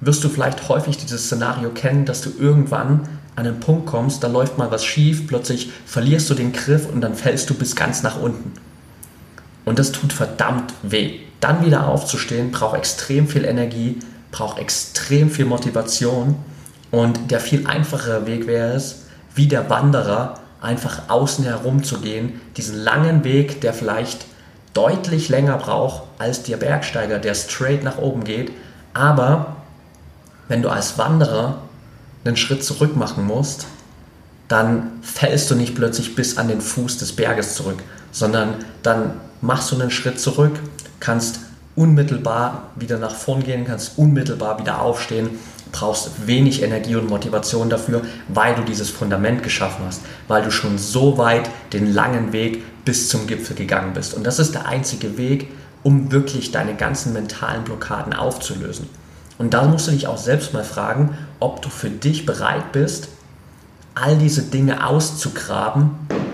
wirst 0.00 0.24
du 0.24 0.28
vielleicht 0.28 0.68
häufig 0.68 0.96
dieses 0.96 1.26
Szenario 1.26 1.70
kennen, 1.70 2.06
dass 2.06 2.22
du 2.22 2.30
irgendwann 2.38 3.08
an 3.36 3.46
einen 3.46 3.60
Punkt 3.60 3.86
kommst, 3.86 4.22
da 4.22 4.28
läuft 4.28 4.58
mal 4.58 4.70
was 4.70 4.84
schief, 4.84 5.26
plötzlich 5.26 5.70
verlierst 5.86 6.28
du 6.30 6.34
den 6.34 6.52
Griff 6.52 6.88
und 6.90 7.00
dann 7.00 7.14
fällst 7.14 7.48
du 7.50 7.54
bis 7.54 7.76
ganz 7.76 8.02
nach 8.02 8.20
unten. 8.20 8.52
Und 9.70 9.78
das 9.78 9.92
tut 9.92 10.12
verdammt 10.12 10.74
weh. 10.82 11.20
Dann 11.38 11.64
wieder 11.64 11.86
aufzustehen, 11.86 12.50
braucht 12.50 12.76
extrem 12.76 13.28
viel 13.28 13.44
Energie, 13.44 14.00
braucht 14.32 14.58
extrem 14.58 15.30
viel 15.30 15.44
Motivation. 15.44 16.34
Und 16.90 17.30
der 17.30 17.38
viel 17.38 17.68
einfachere 17.68 18.26
Weg 18.26 18.48
wäre 18.48 18.72
es, 18.72 19.02
wie 19.36 19.46
der 19.46 19.70
Wanderer 19.70 20.40
einfach 20.60 21.02
außen 21.06 21.44
herum 21.44 21.84
zu 21.84 22.00
gehen, 22.00 22.40
diesen 22.56 22.80
langen 22.80 23.22
Weg, 23.22 23.60
der 23.60 23.72
vielleicht 23.72 24.24
deutlich 24.74 25.28
länger 25.28 25.56
braucht 25.58 26.02
als 26.18 26.42
der 26.42 26.56
Bergsteiger, 26.56 27.20
der 27.20 27.36
straight 27.36 27.84
nach 27.84 27.98
oben 27.98 28.24
geht. 28.24 28.50
Aber 28.92 29.54
wenn 30.48 30.62
du 30.62 30.68
als 30.68 30.98
Wanderer 30.98 31.62
einen 32.24 32.36
Schritt 32.36 32.64
zurück 32.64 32.96
machen 32.96 33.24
musst, 33.24 33.68
dann 34.48 34.90
fällst 35.00 35.48
du 35.48 35.54
nicht 35.54 35.76
plötzlich 35.76 36.16
bis 36.16 36.38
an 36.38 36.48
den 36.48 36.60
Fuß 36.60 36.98
des 36.98 37.14
Berges 37.14 37.54
zurück, 37.54 37.78
sondern 38.10 38.56
dann 38.82 39.12
machst 39.40 39.70
du 39.70 39.80
einen 39.80 39.90
Schritt 39.90 40.20
zurück, 40.20 40.58
kannst 40.98 41.40
unmittelbar 41.76 42.70
wieder 42.76 42.98
nach 42.98 43.14
vorn 43.14 43.42
gehen, 43.42 43.64
kannst 43.64 43.96
unmittelbar 43.96 44.58
wieder 44.58 44.82
aufstehen, 44.82 45.30
brauchst 45.72 46.26
wenig 46.26 46.62
Energie 46.62 46.96
und 46.96 47.08
Motivation 47.08 47.70
dafür, 47.70 48.02
weil 48.28 48.54
du 48.54 48.62
dieses 48.62 48.90
Fundament 48.90 49.42
geschaffen 49.42 49.84
hast, 49.86 50.02
weil 50.28 50.42
du 50.42 50.50
schon 50.50 50.78
so 50.78 51.16
weit 51.16 51.48
den 51.72 51.92
langen 51.92 52.32
Weg 52.32 52.62
bis 52.84 53.08
zum 53.08 53.26
Gipfel 53.26 53.56
gegangen 53.56 53.92
bist. 53.94 54.14
Und 54.14 54.24
das 54.24 54.38
ist 54.38 54.54
der 54.54 54.66
einzige 54.66 55.16
Weg, 55.16 55.48
um 55.82 56.12
wirklich 56.12 56.50
deine 56.50 56.74
ganzen 56.74 57.12
mentalen 57.12 57.64
Blockaden 57.64 58.12
aufzulösen. 58.12 58.88
Und 59.38 59.54
da 59.54 59.64
musst 59.64 59.86
du 59.86 59.92
dich 59.92 60.06
auch 60.06 60.18
selbst 60.18 60.52
mal 60.52 60.64
fragen, 60.64 61.16
ob 61.38 61.62
du 61.62 61.70
für 61.70 61.88
dich 61.88 62.26
bereit 62.26 62.72
bist, 62.72 63.08
all 63.94 64.16
diese 64.16 64.42
Dinge 64.42 64.86
auszugraben, 64.86 65.92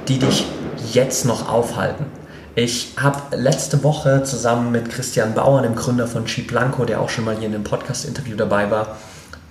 die 0.08 0.18
dich 0.18 0.46
jetzt 0.92 1.24
noch 1.24 1.48
aufhalten. 1.48 2.06
Ich 2.54 2.94
habe 2.96 3.36
letzte 3.36 3.84
Woche 3.84 4.22
zusammen 4.22 4.72
mit 4.72 4.88
Christian 4.90 5.34
Bauer, 5.34 5.62
dem 5.62 5.74
Gründer 5.74 6.06
von 6.06 6.24
Cheap 6.24 6.48
Blanco, 6.48 6.84
der 6.84 7.00
auch 7.00 7.10
schon 7.10 7.24
mal 7.24 7.36
hier 7.36 7.48
in 7.48 7.54
einem 7.54 7.64
Podcast-Interview 7.64 8.36
dabei 8.36 8.70
war, 8.70 8.96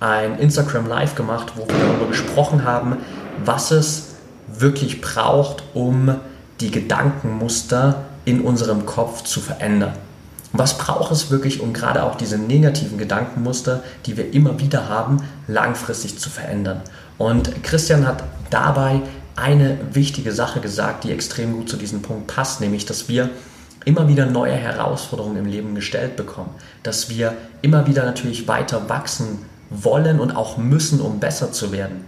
ein 0.00 0.38
Instagram 0.38 0.86
Live 0.86 1.14
gemacht, 1.14 1.52
wo 1.54 1.68
wir 1.68 1.78
darüber 1.78 2.06
gesprochen 2.08 2.64
haben, 2.64 2.96
was 3.44 3.70
es 3.70 4.16
wirklich 4.48 5.00
braucht, 5.00 5.62
um 5.74 6.16
die 6.60 6.70
Gedankenmuster 6.70 8.04
in 8.24 8.40
unserem 8.40 8.86
Kopf 8.86 9.22
zu 9.22 9.40
verändern. 9.40 9.94
Was 10.52 10.78
braucht 10.78 11.12
es 11.12 11.30
wirklich, 11.30 11.60
um 11.60 11.72
gerade 11.72 12.02
auch 12.02 12.14
diese 12.14 12.38
negativen 12.38 12.98
Gedankenmuster, 12.98 13.82
die 14.06 14.16
wir 14.16 14.32
immer 14.32 14.58
wieder 14.58 14.88
haben, 14.88 15.18
langfristig 15.46 16.18
zu 16.18 16.30
verändern? 16.30 16.80
Und 17.18 17.62
Christian 17.62 18.06
hat 18.06 18.24
dabei 18.50 19.02
eine 19.36 19.78
wichtige 19.92 20.32
Sache 20.32 20.60
gesagt, 20.60 21.04
die 21.04 21.12
extrem 21.12 21.52
gut 21.52 21.68
zu 21.68 21.76
diesem 21.76 22.02
Punkt 22.02 22.26
passt, 22.26 22.60
nämlich 22.60 22.86
dass 22.86 23.08
wir 23.08 23.30
immer 23.84 24.08
wieder 24.08 24.26
neue 24.26 24.54
Herausforderungen 24.54 25.36
im 25.36 25.46
Leben 25.46 25.74
gestellt 25.74 26.16
bekommen, 26.16 26.50
dass 26.82 27.08
wir 27.08 27.34
immer 27.62 27.86
wieder 27.86 28.04
natürlich 28.04 28.48
weiter 28.48 28.88
wachsen 28.88 29.38
wollen 29.70 30.18
und 30.18 30.34
auch 30.34 30.56
müssen, 30.56 31.00
um 31.00 31.20
besser 31.20 31.52
zu 31.52 31.70
werden. 31.70 32.04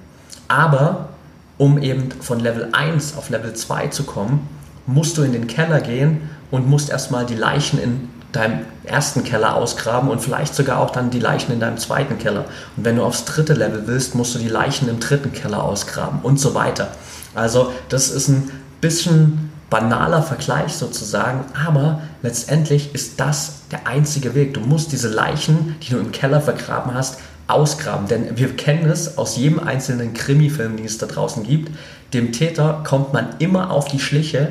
Aber 0.48 1.10
um 1.58 1.80
eben 1.80 2.10
von 2.20 2.40
Level 2.40 2.68
1 2.72 3.16
auf 3.16 3.30
Level 3.30 3.52
2 3.52 3.88
zu 3.88 4.04
kommen, 4.04 4.48
musst 4.86 5.18
du 5.18 5.22
in 5.22 5.32
den 5.32 5.46
Keller 5.46 5.80
gehen 5.80 6.30
und 6.50 6.68
musst 6.68 6.90
erstmal 6.90 7.26
die 7.26 7.34
Leichen 7.34 7.80
in 7.80 8.08
deinem 8.32 8.60
ersten 8.84 9.24
Keller 9.24 9.56
ausgraben 9.56 10.10
und 10.10 10.20
vielleicht 10.20 10.54
sogar 10.54 10.80
auch 10.80 10.90
dann 10.90 11.10
die 11.10 11.20
Leichen 11.20 11.52
in 11.52 11.60
deinem 11.60 11.78
zweiten 11.78 12.18
Keller. 12.18 12.44
Und 12.76 12.84
wenn 12.84 12.96
du 12.96 13.02
aufs 13.02 13.24
dritte 13.24 13.54
Level 13.54 13.86
willst, 13.86 14.14
musst 14.14 14.34
du 14.34 14.38
die 14.38 14.48
Leichen 14.48 14.88
im 14.88 15.00
dritten 15.00 15.32
Keller 15.32 15.62
ausgraben 15.62 16.20
und 16.22 16.38
so 16.38 16.54
weiter. 16.54 16.88
Also 17.34 17.72
das 17.88 18.10
ist 18.10 18.28
ein 18.28 18.50
bisschen 18.80 19.50
banaler 19.70 20.22
Vergleich 20.22 20.72
sozusagen, 20.72 21.44
aber 21.66 22.02
letztendlich 22.22 22.94
ist 22.94 23.20
das 23.20 23.60
der 23.70 23.86
einzige 23.86 24.34
Weg. 24.34 24.54
Du 24.54 24.60
musst 24.60 24.92
diese 24.92 25.08
Leichen, 25.08 25.76
die 25.82 25.90
du 25.90 25.98
im 25.98 26.12
Keller 26.12 26.40
vergraben 26.40 26.94
hast, 26.94 27.18
ausgraben. 27.48 28.08
Denn 28.08 28.36
wir 28.38 28.54
kennen 28.56 28.88
es 28.88 29.18
aus 29.18 29.36
jedem 29.36 29.60
einzelnen 29.60 30.14
Krimi-Film, 30.14 30.76
den 30.76 30.86
es 30.86 30.98
da 30.98 31.06
draußen 31.06 31.44
gibt. 31.44 31.72
Dem 32.14 32.32
Täter 32.32 32.82
kommt 32.86 33.12
man 33.12 33.36
immer 33.38 33.70
auf 33.70 33.86
die 33.88 33.98
Schliche, 33.98 34.50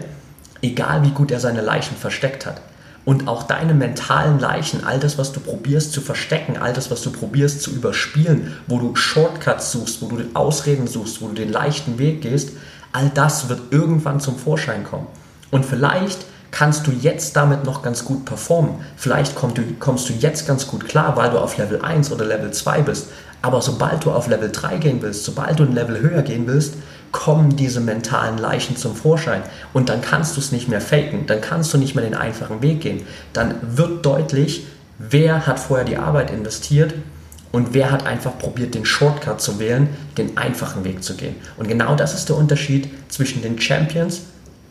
egal 0.61 1.03
wie 1.03 1.11
gut 1.11 1.31
er 1.31 1.39
seine 1.39 1.61
Leichen 1.61 1.95
versteckt 1.95 2.45
hat. 2.45 2.61
Und 3.07 3.29
auch 3.29 3.43
deine 3.43 3.73
mentalen 3.73 4.37
Leichen, 4.37 4.83
all 4.83 4.99
das, 4.99 5.17
was 5.17 5.31
du 5.31 5.39
probierst 5.39 5.93
zu 5.93 6.01
verstecken, 6.01 6.57
all 6.57 6.73
das, 6.73 6.91
was 6.91 7.03
du 7.03 7.09
probierst 7.09 7.61
zu 7.61 7.71
überspielen, 7.71 8.57
wo 8.67 8.79
du 8.79 8.97
Shortcuts 8.97 9.71
suchst, 9.71 10.01
wo 10.01 10.07
du 10.07 10.25
Ausreden 10.33 10.87
suchst, 10.87 11.21
wo 11.21 11.29
du 11.29 11.35
den 11.35 11.49
leichten 11.49 11.99
Weg 11.99 12.19
gehst, 12.19 12.49
all 12.91 13.09
das 13.13 13.47
wird 13.47 13.61
irgendwann 13.71 14.19
zum 14.19 14.37
Vorschein 14.37 14.83
kommen. 14.83 15.07
Und 15.51 15.65
vielleicht 15.65 16.25
kannst 16.51 16.85
du 16.85 16.91
jetzt 16.91 17.37
damit 17.37 17.63
noch 17.63 17.81
ganz 17.81 18.03
gut 18.03 18.25
performen. 18.25 18.75
Vielleicht 18.97 19.35
kommst 19.35 19.57
du, 19.57 19.61
kommst 19.79 20.09
du 20.09 20.13
jetzt 20.13 20.45
ganz 20.45 20.67
gut 20.67 20.85
klar, 20.85 21.15
weil 21.15 21.29
du 21.29 21.37
auf 21.37 21.57
Level 21.57 21.81
1 21.81 22.11
oder 22.11 22.25
Level 22.25 22.51
2 22.51 22.81
bist. 22.81 23.07
Aber 23.41 23.61
sobald 23.61 24.03
du 24.03 24.11
auf 24.11 24.27
Level 24.27 24.51
3 24.51 24.79
gehen 24.79 25.01
willst, 25.01 25.23
sobald 25.23 25.57
du 25.59 25.63
ein 25.63 25.73
Level 25.73 26.01
höher 26.01 26.23
gehen 26.23 26.45
willst, 26.45 26.73
kommen 27.11 27.55
diese 27.55 27.79
mentalen 27.79 28.37
Leichen 28.37 28.75
zum 28.75 28.95
Vorschein. 28.95 29.43
Und 29.73 29.89
dann 29.89 30.01
kannst 30.01 30.35
du 30.35 30.39
es 30.39 30.51
nicht 30.51 30.67
mehr 30.67 30.81
faken, 30.81 31.25
dann 31.25 31.41
kannst 31.41 31.73
du 31.73 31.77
nicht 31.77 31.95
mehr 31.95 32.03
den 32.03 32.15
einfachen 32.15 32.61
Weg 32.61 32.81
gehen. 32.81 33.05
Dann 33.33 33.55
wird 33.61 34.05
deutlich, 34.05 34.65
wer 34.99 35.47
hat 35.47 35.59
vorher 35.59 35.85
die 35.85 35.97
Arbeit 35.97 36.31
investiert 36.31 36.93
und 37.51 37.73
wer 37.73 37.91
hat 37.91 38.05
einfach 38.05 38.37
probiert, 38.37 38.75
den 38.75 38.85
Shortcut 38.85 39.41
zu 39.41 39.59
wählen, 39.59 39.89
den 40.17 40.37
einfachen 40.37 40.83
Weg 40.83 41.03
zu 41.03 41.15
gehen. 41.15 41.35
Und 41.57 41.67
genau 41.67 41.95
das 41.95 42.13
ist 42.13 42.29
der 42.29 42.35
Unterschied 42.35 42.89
zwischen 43.09 43.41
den 43.41 43.59
Champions 43.59 44.21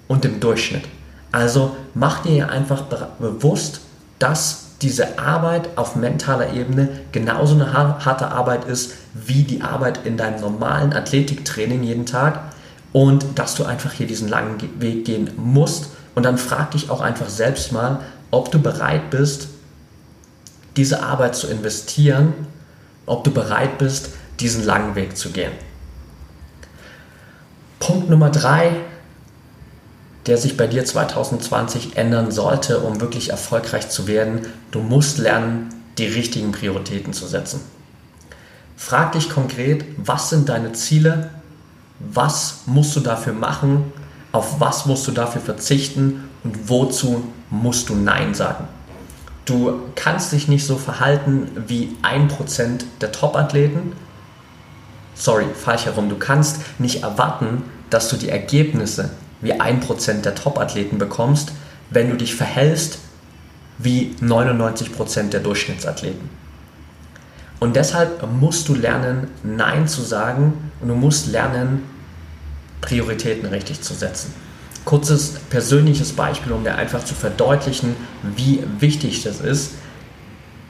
und 0.08 0.24
dem 0.24 0.40
Durchschnitt. 0.40 0.84
Also 1.32 1.76
mach 1.94 2.22
dir 2.22 2.48
einfach 2.50 2.82
bewusst, 3.18 3.80
dass 4.18 4.65
diese 4.82 5.18
Arbeit 5.18 5.76
auf 5.76 5.96
mentaler 5.96 6.52
Ebene 6.52 6.88
genauso 7.12 7.54
eine 7.54 7.72
harte 7.72 8.28
Arbeit 8.28 8.64
ist 8.66 8.94
wie 9.14 9.42
die 9.42 9.62
Arbeit 9.62 10.04
in 10.04 10.16
deinem 10.16 10.40
normalen 10.40 10.92
Athletiktraining 10.92 11.82
jeden 11.82 12.06
Tag 12.06 12.40
und 12.92 13.38
dass 13.38 13.54
du 13.54 13.64
einfach 13.64 13.92
hier 13.92 14.06
diesen 14.06 14.28
langen 14.28 14.58
Weg 14.80 15.04
gehen 15.04 15.30
musst. 15.36 15.90
Und 16.14 16.24
dann 16.24 16.38
frag 16.38 16.70
dich 16.72 16.90
auch 16.90 17.00
einfach 17.00 17.28
selbst 17.28 17.72
mal, 17.72 18.00
ob 18.30 18.50
du 18.50 18.58
bereit 18.58 19.10
bist, 19.10 19.48
diese 20.76 21.02
Arbeit 21.02 21.36
zu 21.36 21.46
investieren 21.46 22.34
ob 23.06 23.22
du 23.24 23.30
bereit 23.30 23.78
bist, 23.78 24.10
diesen 24.40 24.64
langen 24.64 24.94
Weg 24.94 25.16
zu 25.16 25.30
gehen. 25.30 25.52
Punkt 27.78 28.10
Nummer 28.10 28.30
drei, 28.30 28.72
der 30.26 30.38
sich 30.38 30.56
bei 30.56 30.66
dir 30.66 30.84
2020 30.84 31.96
ändern 31.96 32.30
sollte, 32.30 32.80
um 32.80 33.00
wirklich 33.00 33.30
erfolgreich 33.30 33.88
zu 33.88 34.06
werden. 34.06 34.42
Du 34.70 34.80
musst 34.80 35.18
lernen, 35.18 35.68
die 35.98 36.06
richtigen 36.06 36.52
Prioritäten 36.52 37.12
zu 37.12 37.26
setzen. 37.26 37.60
Frag 38.76 39.12
dich 39.12 39.30
konkret, 39.30 39.84
was 39.96 40.30
sind 40.30 40.48
deine 40.48 40.72
Ziele? 40.72 41.30
Was 41.98 42.62
musst 42.66 42.94
du 42.96 43.00
dafür 43.00 43.32
machen? 43.32 43.92
Auf 44.32 44.60
was 44.60 44.84
musst 44.84 45.06
du 45.06 45.12
dafür 45.12 45.40
verzichten? 45.40 46.28
Und 46.44 46.68
wozu 46.68 47.24
musst 47.50 47.88
du 47.88 47.94
Nein 47.94 48.34
sagen? 48.34 48.68
Du 49.46 49.80
kannst 49.94 50.32
dich 50.32 50.48
nicht 50.48 50.66
so 50.66 50.76
verhalten 50.76 51.48
wie 51.68 51.96
1% 52.02 52.82
der 53.00 53.12
Top-Athleten. 53.12 53.92
Sorry, 55.14 55.46
falsch 55.54 55.86
herum. 55.86 56.08
Du 56.08 56.16
kannst 56.16 56.60
nicht 56.78 57.04
erwarten, 57.04 57.62
dass 57.88 58.08
du 58.08 58.16
die 58.16 58.28
Ergebnisse 58.28 59.10
wie 59.46 59.54
1% 59.54 60.22
der 60.22 60.34
Top-Athleten 60.34 60.98
bekommst, 60.98 61.52
wenn 61.90 62.10
du 62.10 62.16
dich 62.16 62.34
verhältst 62.34 62.98
wie 63.78 64.16
99% 64.20 65.30
der 65.30 65.40
Durchschnittsathleten. 65.40 66.28
Und 67.60 67.76
deshalb 67.76 68.28
musst 68.28 68.68
du 68.68 68.74
lernen, 68.74 69.28
Nein 69.44 69.86
zu 69.86 70.02
sagen 70.02 70.70
und 70.80 70.88
du 70.88 70.94
musst 70.94 71.28
lernen, 71.28 71.84
Prioritäten 72.80 73.48
richtig 73.48 73.80
zu 73.80 73.94
setzen. 73.94 74.34
Kurzes 74.84 75.34
persönliches 75.48 76.12
Beispiel, 76.12 76.52
um 76.52 76.64
dir 76.64 76.76
einfach 76.76 77.04
zu 77.04 77.14
verdeutlichen, 77.14 77.96
wie 78.22 78.62
wichtig 78.78 79.22
das 79.22 79.40
ist. 79.40 79.72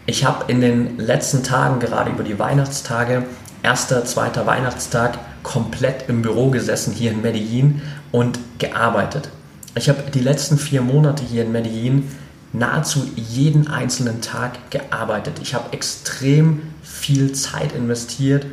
Ich 0.06 0.25
habe 0.25 0.50
in 0.50 0.61
den 0.61 0.99
letzten 0.99 1.42
Tagen, 1.42 1.80
gerade 1.80 2.11
über 2.11 2.23
die 2.23 2.38
Weihnachtstage, 2.38 3.25
erster, 3.62 4.04
zweiter 4.04 4.47
Weihnachtstag, 4.47 5.18
komplett 5.47 6.09
im 6.09 6.23
Büro 6.23 6.50
gesessen 6.50 6.93
hier 6.93 7.12
in 7.12 7.23
Medellin 7.23 7.81
und 8.11 8.41
gearbeitet. 8.59 9.29
Ich 9.76 9.88
habe 9.88 10.11
die 10.12 10.21
letzten 10.21 10.59
vier 10.59 10.83
Monate 10.83 11.23
hier 11.23 11.45
in 11.45 11.53
Medellin 11.53 12.09
nahezu 12.53 13.09
jeden 13.15 13.69
einzelnen 13.69 14.21
Tag 14.21 14.73
gearbeitet. 14.73 15.35
Ich 15.41 15.55
habe 15.55 15.73
extrem 15.73 16.62
viel 16.83 17.31
Zeit 17.31 17.73
investiert, 17.76 18.45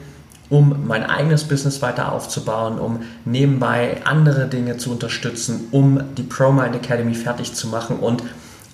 um 0.52 0.86
mein 0.86 1.04
eigenes 1.04 1.46
Business 1.46 1.82
weiter 1.82 2.12
aufzubauen, 2.12 2.78
um 2.78 3.00
nebenbei 3.26 4.02
andere 4.04 4.48
Dinge 4.48 4.78
zu 4.78 4.92
unterstützen, 4.92 5.70
um 5.72 6.00
die 6.16 6.24
ProMind 6.24 6.76
Academy 6.76 7.16
fertig 7.16 7.56
zu 7.56 7.70
machen. 7.70 7.98
Und 7.98 8.22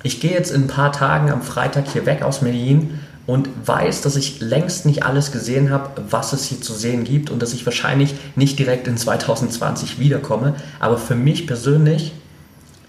ich 0.04 0.20
gehe 0.20 0.32
jetzt 0.32 0.52
in 0.52 0.64
ein 0.64 0.68
paar 0.68 0.92
Tagen 0.92 1.32
am 1.32 1.42
Freitag 1.42 1.88
hier 1.88 2.06
weg 2.06 2.22
aus 2.22 2.42
Medellin 2.42 3.00
und 3.30 3.48
weiß, 3.64 4.02
dass 4.02 4.16
ich 4.16 4.40
längst 4.40 4.88
nicht 4.88 5.04
alles 5.04 5.32
gesehen 5.32 5.70
habe, 5.70 6.02
was 6.10 6.34
es 6.34 6.46
hier 6.46 6.62
zu 6.62 6.74
sehen 6.74 7.04
gibt 7.04 7.30
und 7.30 7.44
dass 7.44 7.54
ich 7.54 7.64
wahrscheinlich 7.64 8.16
nicht 8.36 8.58
direkt 8.58 8.88
in 8.88 8.98
2020 8.98 10.00
wiederkomme. 10.00 10.56
Aber 10.80 10.98
für 10.98 11.14
mich 11.14 11.46
persönlich 11.46 12.12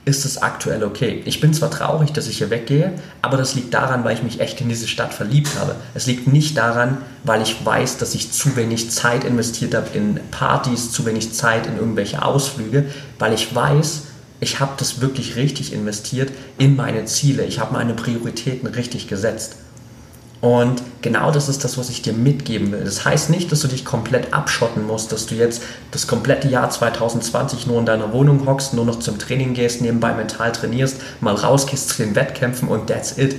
ist 0.07 0.25
es 0.25 0.41
aktuell 0.41 0.83
okay. 0.83 1.21
Ich 1.27 1.43
bin 1.43 1.53
zwar 1.53 1.71
traurig, 1.71 2.15
dass 2.15 2.27
ich 2.27 2.39
hier 2.39 2.49
weggehe, 2.49 2.95
aber 3.21 3.37
das 3.37 3.55
liegt 3.55 3.75
daran, 3.75 4.03
weil 4.03 4.15
ich 4.15 4.23
mich 4.23 4.41
echt 4.41 4.63
in 4.63 4.71
diese 4.71 4.89
Stadt 4.89 5.13
verliebt 5.13 5.51
habe. 5.61 5.75
Es 5.93 6.07
liegt 6.07 6.27
nicht 6.27 6.57
daran, 6.57 6.97
weil 7.23 7.43
ich 7.43 7.63
weiß, 7.63 7.99
dass 7.99 8.15
ich 8.15 8.33
zu 8.33 8.57
wenig 8.57 8.91
Zeit 8.91 9.25
investiert 9.25 9.75
habe 9.75 9.89
in 9.93 10.21
Partys, 10.31 10.91
zu 10.91 11.05
wenig 11.05 11.35
Zeit 11.35 11.67
in 11.67 11.77
irgendwelche 11.77 12.25
Ausflüge, 12.25 12.87
weil 13.19 13.35
ich 13.35 13.55
weiß, 13.55 14.05
ich 14.41 14.59
habe 14.59 14.73
das 14.79 15.03
wirklich 15.03 15.37
richtig 15.37 15.75
investiert 15.75 16.33
in 16.57 16.77
meine 16.77 17.05
Ziele. 17.05 17.45
Ich 17.45 17.61
habe 17.61 17.75
meine 17.75 17.93
Prioritäten 17.93 18.67
richtig 18.67 19.07
gesetzt. 19.07 19.57
Und 20.41 20.83
genau 21.03 21.31
das 21.31 21.51
ist 21.51 21.65
das, 21.65 21.77
was 21.77 21.91
ich 21.91 22.01
dir 22.01 22.15
mitgeben 22.15 22.73
will. 22.73 22.83
Das 22.83 23.05
heißt 23.05 23.29
nicht, 23.29 23.53
dass 23.53 23.61
du 23.61 23.69
dich 23.69 23.85
komplett 23.85 24.33
abschotten 24.33 24.87
musst, 24.87 25.13
dass 25.13 25.27
du 25.27 25.35
jetzt 25.35 25.63
das 25.91 26.07
komplette 26.07 26.49
Jahr 26.49 26.71
2020 26.71 27.67
nur 27.67 27.79
in 27.79 27.85
deiner 27.85 28.13
Wohnung 28.13 28.47
hockst, 28.47 28.73
nur 28.73 28.87
noch 28.87 29.01
zum 29.01 29.19
Training 29.19 29.53
gehst, 29.53 29.83
nebenbei 29.83 30.15
mental 30.15 30.53
trainierst, 30.53 30.97
mal 31.21 31.35
rausgehst 31.35 31.91
zu 31.91 32.03
den 32.03 32.15
Wettkämpfen 32.15 32.69
und 32.69 32.87
that's 32.87 33.19
it. 33.19 33.37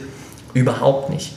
Überhaupt 0.53 1.09
nicht. 1.09 1.33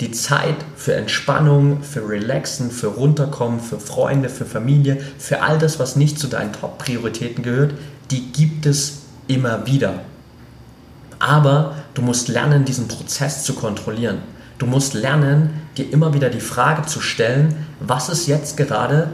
Die 0.00 0.10
Zeit 0.10 0.56
für 0.74 0.94
Entspannung, 0.94 1.82
für 1.82 2.08
Relaxen, 2.08 2.70
für 2.70 2.88
Runterkommen, 2.88 3.60
für 3.60 3.78
Freunde, 3.78 4.30
für 4.30 4.46
Familie, 4.46 4.98
für 5.18 5.42
all 5.42 5.58
das, 5.58 5.78
was 5.78 5.96
nicht 5.96 6.18
zu 6.18 6.28
deinen 6.28 6.52
Top-Prioritäten 6.54 7.44
gehört, 7.44 7.74
die 8.10 8.32
gibt 8.32 8.64
es 8.64 9.02
immer 9.28 9.66
wieder. 9.66 10.00
Aber 11.18 11.76
du 11.94 12.02
musst 12.02 12.28
lernen, 12.28 12.64
diesen 12.64 12.88
Prozess 12.88 13.44
zu 13.44 13.52
kontrollieren. 13.52 14.18
Du 14.62 14.68
musst 14.68 14.94
lernen, 14.94 15.50
dir 15.76 15.92
immer 15.92 16.14
wieder 16.14 16.30
die 16.30 16.38
Frage 16.38 16.82
zu 16.82 17.00
stellen, 17.00 17.66
was 17.80 18.08
ist 18.08 18.28
jetzt 18.28 18.56
gerade 18.56 19.08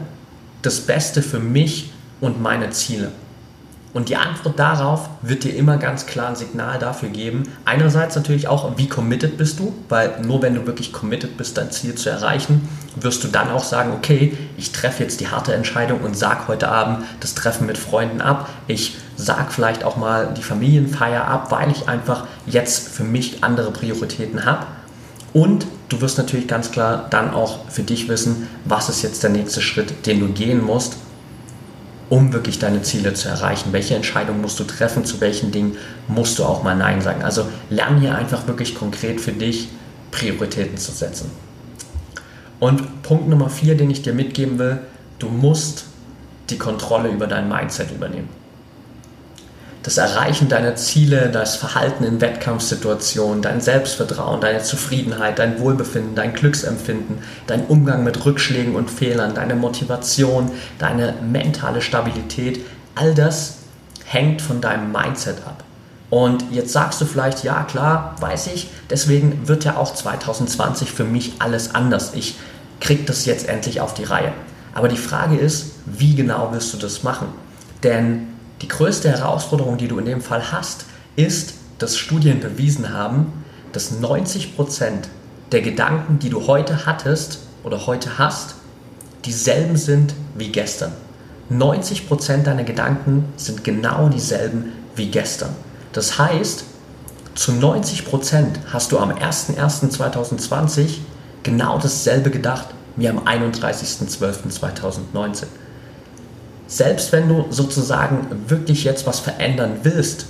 das 0.61 0.81
Beste 0.81 1.23
für 1.23 1.39
mich 1.39 1.91
und 2.21 2.39
meine 2.39 2.69
Ziele? 2.69 3.09
Und 3.91 4.09
die 4.09 4.15
Antwort 4.15 4.59
darauf 4.59 5.09
wird 5.23 5.43
dir 5.43 5.55
immer 5.55 5.77
ganz 5.77 6.05
klar 6.05 6.27
ein 6.27 6.35
Signal 6.35 6.77
dafür 6.77 7.09
geben. 7.09 7.49
Einerseits 7.65 8.15
natürlich 8.15 8.47
auch, 8.47 8.77
wie 8.77 8.87
committed 8.87 9.39
bist 9.39 9.57
du, 9.57 9.73
weil 9.89 10.21
nur 10.21 10.43
wenn 10.43 10.53
du 10.53 10.67
wirklich 10.67 10.93
committed 10.93 11.35
bist, 11.35 11.57
dein 11.57 11.71
Ziel 11.71 11.95
zu 11.95 12.11
erreichen, 12.11 12.69
wirst 12.95 13.23
du 13.23 13.27
dann 13.27 13.49
auch 13.49 13.63
sagen, 13.63 13.91
okay, 13.97 14.37
ich 14.55 14.71
treffe 14.71 15.01
jetzt 15.01 15.19
die 15.19 15.29
harte 15.29 15.55
Entscheidung 15.55 16.01
und 16.01 16.15
sag 16.15 16.47
heute 16.47 16.69
Abend 16.69 17.05
das 17.21 17.33
Treffen 17.33 17.65
mit 17.65 17.79
Freunden 17.79 18.21
ab. 18.21 18.49
Ich 18.67 18.97
sag 19.17 19.51
vielleicht 19.51 19.83
auch 19.83 19.97
mal 19.97 20.31
die 20.37 20.43
Familienfeier 20.43 21.25
ab, 21.25 21.49
weil 21.49 21.71
ich 21.71 21.89
einfach 21.89 22.27
jetzt 22.45 22.89
für 22.89 23.03
mich 23.03 23.43
andere 23.43 23.71
Prioritäten 23.71 24.45
habe. 24.45 24.67
Und 25.33 25.67
du 25.89 26.01
wirst 26.01 26.17
natürlich 26.17 26.47
ganz 26.47 26.71
klar 26.71 27.07
dann 27.09 27.33
auch 27.33 27.69
für 27.69 27.83
dich 27.83 28.07
wissen, 28.07 28.47
was 28.65 28.89
ist 28.89 29.03
jetzt 29.03 29.23
der 29.23 29.29
nächste 29.29 29.61
Schritt, 29.61 30.05
den 30.05 30.19
du 30.19 30.27
gehen 30.29 30.63
musst, 30.63 30.97
um 32.09 32.33
wirklich 32.33 32.57
deine 32.57 32.81
Ziele 32.81 33.13
zu 33.13 33.27
erreichen. 33.27 33.71
Welche 33.71 33.95
Entscheidung 33.95 34.41
musst 34.41 34.59
du 34.59 34.63
treffen, 34.63 35.05
zu 35.05 35.21
welchen 35.21 35.51
Dingen 35.51 35.77
musst 36.07 36.39
du 36.39 36.43
auch 36.43 36.63
mal 36.63 36.75
Nein 36.75 37.01
sagen. 37.01 37.23
Also 37.23 37.47
lern 37.69 37.99
hier 37.99 38.15
einfach 38.15 38.47
wirklich 38.47 38.73
konkret 38.73 39.21
für 39.21 39.31
dich 39.31 39.69
Prioritäten 40.11 40.77
zu 40.77 40.91
setzen. 40.91 41.29
Und 42.59 43.03
Punkt 43.03 43.29
Nummer 43.29 43.49
vier, 43.49 43.77
den 43.77 43.91
ich 43.91 44.01
dir 44.01 44.13
mitgeben 44.13 44.57
will, 44.57 44.79
du 45.19 45.29
musst 45.29 45.85
die 46.49 46.57
Kontrolle 46.57 47.09
über 47.09 47.27
dein 47.27 47.47
Mindset 47.47 47.91
übernehmen 47.91 48.38
das 49.83 49.97
Erreichen 49.97 50.49
deiner 50.49 50.75
Ziele, 50.75 51.29
das 51.29 51.55
Verhalten 51.55 52.03
in 52.03 52.19
Wettkampfsituationen, 52.19 53.41
dein 53.41 53.61
Selbstvertrauen, 53.61 54.41
deine 54.41 54.61
Zufriedenheit, 54.61 55.39
dein 55.39 55.59
Wohlbefinden, 55.59 56.15
dein 56.15 56.33
Glücksempfinden, 56.33 57.19
dein 57.47 57.65
Umgang 57.67 58.03
mit 58.03 58.25
Rückschlägen 58.25 58.75
und 58.75 58.91
Fehlern, 58.91 59.33
deine 59.33 59.55
Motivation, 59.55 60.51
deine 60.79 61.13
mentale 61.21 61.81
Stabilität, 61.81 62.65
all 62.95 63.13
das 63.13 63.59
hängt 64.05 64.41
von 64.41 64.59
deinem 64.59 64.91
Mindset 64.91 65.37
ab. 65.45 65.63
Und 66.09 66.43
jetzt 66.51 66.73
sagst 66.73 66.99
du 66.99 67.05
vielleicht, 67.05 67.43
ja 67.43 67.63
klar, 67.63 68.15
weiß 68.19 68.47
ich, 68.47 68.69
deswegen 68.89 69.47
wird 69.47 69.63
ja 69.63 69.77
auch 69.77 69.93
2020 69.93 70.91
für 70.91 71.03
mich 71.03 71.33
alles 71.39 71.75
anders. 71.75 72.13
Ich 72.15 72.35
krieg 72.81 73.05
das 73.05 73.25
jetzt 73.25 73.47
endlich 73.47 73.79
auf 73.79 73.93
die 73.93 74.05
Reihe. 74.05 74.33
Aber 74.73 74.87
die 74.87 74.97
Frage 74.97 75.37
ist, 75.37 75.73
wie 75.85 76.15
genau 76.15 76.51
wirst 76.51 76.73
du 76.73 76.77
das 76.77 77.03
machen? 77.03 77.27
Denn 77.83 78.27
die 78.61 78.67
größte 78.67 79.09
Herausforderung, 79.09 79.77
die 79.77 79.87
du 79.87 79.99
in 79.99 80.05
dem 80.05 80.21
Fall 80.21 80.51
hast, 80.51 80.85
ist, 81.15 81.53
dass 81.77 81.97
Studien 81.97 82.39
bewiesen 82.39 82.93
haben, 82.93 83.43
dass 83.71 84.01
90% 84.01 84.49
der 85.51 85.61
Gedanken, 85.61 86.19
die 86.19 86.29
du 86.29 86.47
heute 86.47 86.85
hattest 86.85 87.39
oder 87.63 87.87
heute 87.87 88.17
hast, 88.17 88.55
dieselben 89.25 89.77
sind 89.77 90.13
wie 90.35 90.51
gestern. 90.51 90.91
90% 91.51 92.43
deiner 92.43 92.63
Gedanken 92.63 93.25
sind 93.35 93.63
genau 93.63 94.07
dieselben 94.09 94.73
wie 94.95 95.07
gestern. 95.07 95.49
Das 95.93 96.19
heißt, 96.19 96.65
zu 97.33 97.53
90% 97.53 98.45
hast 98.71 98.91
du 98.91 98.99
am 98.99 99.09
01.01.2020 99.11 100.99
genau 101.41 101.79
dasselbe 101.79 102.29
gedacht 102.29 102.67
wie 102.95 103.09
am 103.09 103.17
31.12.2019 103.19 105.45
selbst 106.69 107.11
wenn 107.11 107.27
du 107.27 107.47
sozusagen 107.49 108.27
wirklich 108.47 108.83
jetzt 108.83 109.07
was 109.07 109.19
verändern 109.19 109.79
willst, 109.81 110.27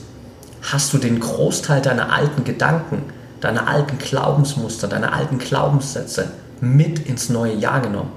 hast 0.61 0.93
du 0.93 0.97
den 0.97 1.19
Großteil 1.19 1.81
deiner 1.81 2.13
alten 2.13 2.45
Gedanken, 2.45 3.03
deiner 3.41 3.67
alten 3.67 3.97
Glaubensmuster, 3.97 4.87
deiner 4.87 5.13
alten 5.13 5.37
Glaubenssätze 5.37 6.31
mit 6.61 7.07
ins 7.07 7.29
neue 7.29 7.55
Jahr 7.55 7.81
genommen. 7.81 8.11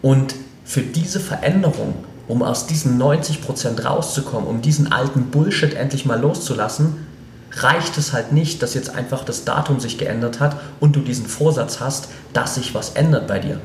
Und 0.00 0.34
für 0.64 0.80
diese 0.80 1.20
Veränderung, 1.20 1.94
um 2.28 2.42
aus 2.42 2.66
diesen 2.66 3.00
90% 3.00 3.84
rauszukommen, 3.84 4.48
um 4.48 4.62
diesen 4.62 4.90
alten 4.90 5.26
Bullshit 5.26 5.74
endlich 5.74 6.06
mal 6.06 6.18
loszulassen, 6.18 7.06
reicht 7.52 7.98
es 7.98 8.14
halt 8.14 8.32
nicht, 8.32 8.62
dass 8.62 8.72
jetzt 8.72 8.94
einfach 8.94 9.22
das 9.22 9.44
Datum 9.44 9.80
sich 9.80 9.98
geändert 9.98 10.40
hat 10.40 10.56
und 10.78 10.96
du 10.96 11.00
diesen 11.00 11.26
Vorsatz 11.26 11.80
hast, 11.80 12.08
dass 12.32 12.54
sich 12.54 12.74
was 12.74 12.90
ändert 12.90 13.26
bei 13.26 13.38
dir. 13.38 13.60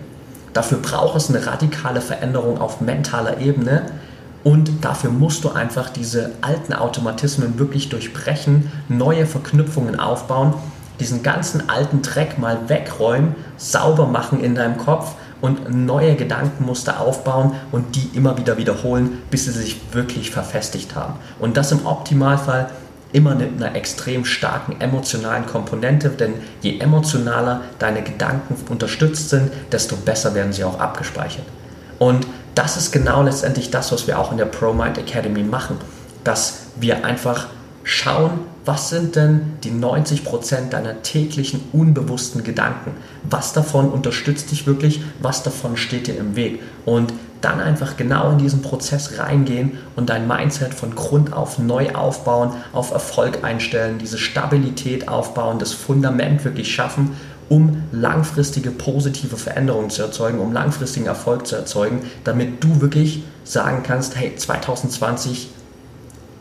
Dafür 0.55 0.77
braucht 0.77 1.17
es 1.17 1.29
eine 1.29 1.45
radikale 1.45 1.99
Veränderung 1.99 2.61
auf 2.61 2.79
mentaler 2.79 3.41
Ebene 3.41 3.87
und 4.45 4.85
dafür 4.85 5.09
musst 5.09 5.43
du 5.43 5.49
einfach 5.49 5.89
diese 5.89 6.31
alten 6.39 6.71
Automatismen 6.71 7.59
wirklich 7.59 7.89
durchbrechen, 7.89 8.71
neue 8.87 9.25
Verknüpfungen 9.25 9.99
aufbauen, 9.99 10.53
diesen 11.01 11.23
ganzen 11.23 11.69
alten 11.69 12.01
Dreck 12.01 12.39
mal 12.39 12.69
wegräumen, 12.69 13.35
sauber 13.57 14.07
machen 14.07 14.41
in 14.41 14.55
deinem 14.55 14.77
Kopf 14.77 15.15
und 15.41 15.85
neue 15.85 16.15
Gedankenmuster 16.15 17.01
aufbauen 17.01 17.51
und 17.73 17.97
die 17.97 18.11
immer 18.13 18.37
wieder 18.37 18.57
wiederholen, 18.57 19.23
bis 19.29 19.43
sie 19.43 19.51
sich 19.51 19.81
wirklich 19.91 20.31
verfestigt 20.31 20.95
haben. 20.95 21.15
Und 21.37 21.57
das 21.57 21.73
im 21.73 21.85
Optimalfall 21.85 22.69
immer 23.15 23.33
mit 23.33 23.55
einer 23.55 23.75
extrem 23.75 24.25
starken 24.25 24.79
emotionalen 24.81 25.45
Komponente, 25.45 26.09
denn 26.09 26.33
je 26.61 26.79
emotionaler 26.79 27.61
deine 27.79 28.03
Gedanken 28.03 28.57
unterstützt 28.69 29.29
sind, 29.29 29.51
desto 29.71 29.95
besser 29.95 30.35
werden 30.35 30.51
sie 30.51 30.65
auch 30.65 30.79
abgespeichert. 30.79 31.45
Und 31.97 32.27
das 32.55 32.75
ist 32.75 32.91
genau 32.91 33.23
letztendlich 33.23 33.71
das, 33.71 33.93
was 33.93 34.05
wir 34.05 34.19
auch 34.19 34.31
in 34.33 34.37
der 34.37 34.45
ProMind 34.45 34.97
Academy 34.97 35.43
machen, 35.43 35.77
dass 36.25 36.63
wir 36.75 37.05
einfach 37.05 37.47
schauen, 37.83 38.31
was 38.65 38.89
sind 38.89 39.15
denn 39.15 39.53
die 39.63 39.71
90% 39.71 40.69
deiner 40.69 41.03
täglichen 41.03 41.61
unbewussten 41.71 42.43
Gedanken? 42.43 42.91
Was 43.23 43.53
davon 43.53 43.91
unterstützt 43.91 44.51
dich 44.51 44.65
wirklich? 44.65 45.01
Was 45.21 45.43
davon 45.43 45.77
steht 45.77 46.07
dir 46.07 46.17
im 46.17 46.35
Weg? 46.35 46.59
Und 46.83 47.13
dann 47.41 47.59
einfach 47.59 47.95
genau 47.95 48.31
in 48.31 48.39
diesen 48.39 48.63
Prozess 48.63 49.19
reingehen 49.19 49.77
und 49.95 50.09
dein 50.09 50.27
Mindset 50.27 50.73
von 50.73 50.95
Grund 50.95 51.31
auf 51.31 51.59
neu 51.59 51.93
aufbauen, 51.93 52.53
auf 52.73 52.91
Erfolg 52.91 53.43
einstellen, 53.43 53.99
diese 53.99 54.17
Stabilität 54.17 55.07
aufbauen, 55.07 55.59
das 55.59 55.71
Fundament 55.71 56.43
wirklich 56.43 56.73
schaffen, 56.73 57.11
um 57.47 57.83
langfristige 57.91 58.71
positive 58.71 59.37
Veränderungen 59.37 59.91
zu 59.91 60.01
erzeugen, 60.01 60.39
um 60.39 60.53
langfristigen 60.53 61.05
Erfolg 61.05 61.45
zu 61.45 61.55
erzeugen, 61.55 61.99
damit 62.23 62.63
du 62.63 62.81
wirklich 62.81 63.21
sagen 63.43 63.83
kannst, 63.83 64.15
hey, 64.15 64.35
2020 64.35 65.49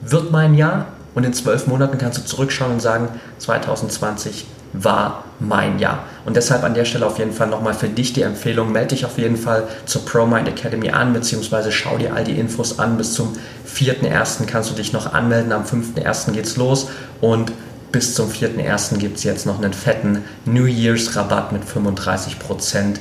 wird 0.00 0.32
mein 0.32 0.54
Jahr 0.54 0.86
und 1.14 1.24
in 1.24 1.32
zwölf 1.32 1.66
Monaten 1.66 1.98
kannst 1.98 2.18
du 2.18 2.24
zurückschauen 2.24 2.72
und 2.72 2.80
sagen, 2.80 3.08
2020 3.38 4.46
war 4.72 5.24
mein 5.38 5.78
Jahr. 5.78 6.04
Und 6.24 6.36
deshalb 6.36 6.64
an 6.64 6.74
der 6.74 6.84
Stelle 6.84 7.06
auf 7.06 7.18
jeden 7.18 7.32
Fall 7.32 7.46
nochmal 7.46 7.74
für 7.74 7.88
dich 7.88 8.12
die 8.12 8.22
Empfehlung, 8.22 8.72
melde 8.72 8.88
dich 8.88 9.04
auf 9.06 9.18
jeden 9.18 9.36
Fall 9.36 9.68
zur 9.86 10.04
ProMind 10.04 10.48
Academy 10.48 10.90
an, 10.90 11.12
beziehungsweise 11.12 11.70
schau 11.70 11.96
dir 11.96 12.14
all 12.14 12.24
die 12.24 12.38
Infos 12.38 12.78
an. 12.78 12.96
Bis 12.96 13.14
zum 13.14 13.34
4.1. 13.72 14.46
kannst 14.46 14.70
du 14.70 14.74
dich 14.74 14.92
noch 14.92 15.12
anmelden, 15.12 15.52
am 15.52 15.64
5.1. 15.64 16.32
geht's 16.32 16.56
los 16.56 16.88
und 17.20 17.52
bis 17.92 18.14
zum 18.14 18.28
4.1. 18.28 18.98
gibt 18.98 19.18
es 19.18 19.24
jetzt 19.24 19.46
noch 19.46 19.62
einen 19.62 19.72
fetten 19.72 20.24
New 20.44 20.64
Year's 20.64 21.14
Rabatt 21.14 21.52
mit 21.52 21.62
35% 21.62 22.96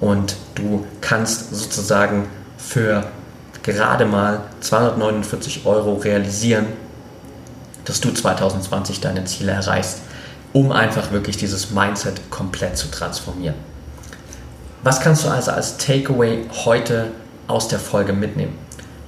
und 0.00 0.34
du 0.56 0.84
kannst 1.00 1.54
sozusagen 1.54 2.26
für 2.58 3.04
gerade 3.62 4.04
mal 4.04 4.40
249 4.60 5.64
Euro 5.64 5.94
realisieren, 5.94 6.66
dass 7.84 8.00
du 8.00 8.12
2020 8.12 9.00
deine 9.00 9.24
Ziele 9.24 9.52
erreichst, 9.52 9.98
um 10.52 10.72
einfach 10.72 11.12
wirklich 11.12 11.36
dieses 11.36 11.70
Mindset 11.70 12.30
komplett 12.30 12.76
zu 12.76 12.90
transformieren. 12.90 13.56
Was 14.82 15.00
kannst 15.00 15.24
du 15.24 15.28
also 15.28 15.52
als 15.52 15.78
Takeaway 15.78 16.44
heute 16.64 17.12
aus 17.46 17.68
der 17.68 17.78
Folge 17.78 18.12
mitnehmen? 18.12 18.58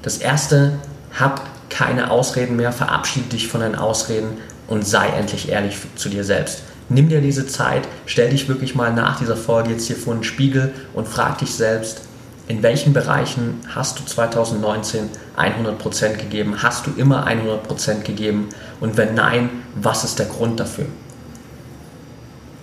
Das 0.02 0.18
erste, 0.18 0.78
hab 1.18 1.42
keine 1.68 2.10
Ausreden 2.10 2.56
mehr, 2.56 2.72
verabschiede 2.72 3.30
dich 3.30 3.48
von 3.48 3.60
deinen 3.60 3.74
Ausreden 3.74 4.38
und 4.68 4.87
sei 4.87 5.08
endlich 5.08 5.48
ehrlich 5.48 5.76
zu 5.96 6.08
dir 6.08 6.24
selbst. 6.24 6.62
Nimm 6.88 7.08
dir 7.08 7.20
diese 7.20 7.46
Zeit, 7.46 7.88
stell 8.06 8.30
dich 8.30 8.48
wirklich 8.48 8.74
mal 8.74 8.92
nach 8.92 9.18
dieser 9.18 9.37
Folge 9.37 9.70
jetzt 9.70 9.87
hier 9.87 9.96
vor 9.96 10.14
den 10.14 10.22
Spiegel 10.22 10.72
und 10.92 11.08
frag 11.08 11.38
dich 11.38 11.54
selbst, 11.54 12.02
in 12.46 12.62
welchen 12.62 12.92
Bereichen 12.92 13.61
hast 13.74 13.98
du 13.98 14.04
2019 14.04 15.09
100% 15.37 16.16
gegeben? 16.16 16.62
Hast 16.62 16.87
du 16.87 16.90
immer 16.96 17.26
100% 17.26 18.02
gegeben? 18.02 18.50
Und 18.80 18.96
wenn 18.96 19.14
nein, 19.14 19.48
was 19.74 20.04
ist 20.04 20.18
der 20.18 20.26
Grund 20.26 20.61
dafür? 20.61 20.87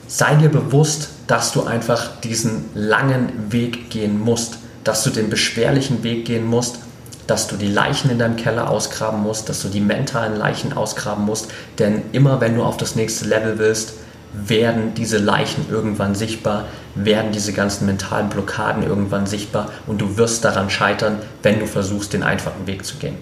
Sei 0.08 0.36
dir 0.36 0.50
bewusst, 0.50 1.10
dass 1.28 1.52
du 1.54 1.64
einfach 1.64 2.20
diesen 2.22 2.66
langen 2.76 3.52
Weg 3.52 3.90
gehen 3.90 4.20
musst, 4.20 4.58
dass 4.84 5.04
du 5.04 5.10
den 5.10 5.30
beschwerlichen 5.30 6.04
Weg 6.04 6.26
gehen 6.26 6.46
musst, 6.46 6.80
dass 7.28 7.48
du 7.48 7.56
die 7.56 7.72
Leichen 7.72 8.12
in 8.12 8.20
deinem 8.20 8.36
Keller 8.36 8.70
ausgraben 8.70 9.22
musst, 9.22 9.48
dass 9.48 9.62
du 9.62 9.70
die 9.70 9.80
mentalen 9.80 10.36
Leichen 10.36 10.74
ausgraben 10.74 11.26
musst, 11.26 11.50
denn 11.80 12.02
immer 12.12 12.42
wenn 12.42 12.56
du 12.56 12.64
auf 12.64 12.78
das 12.78 12.96
nächste 12.96 13.26
Level 13.26 13.58
willst, 13.58 13.94
werden 14.34 14.94
diese 14.94 15.18
Leichen 15.18 15.66
irgendwann 15.70 16.16
sichtbar, 16.16 16.66
werden 16.96 17.32
diese 17.32 17.54
ganzen 17.54 17.86
mentalen 17.86 18.30
Blockaden 18.30 18.84
irgendwann 18.84 19.26
sichtbar 19.26 19.70
und 19.88 20.00
du 20.00 20.18
wirst 20.18 20.46
daran 20.46 20.70
scheitern, 20.70 21.18
wenn 21.44 21.60
du 21.60 21.68
versuchst, 21.68 22.14
den 22.14 22.24
einfachen 22.24 22.66
Weg 22.68 22.86
zu 22.86 22.98
gehen. 22.98 23.16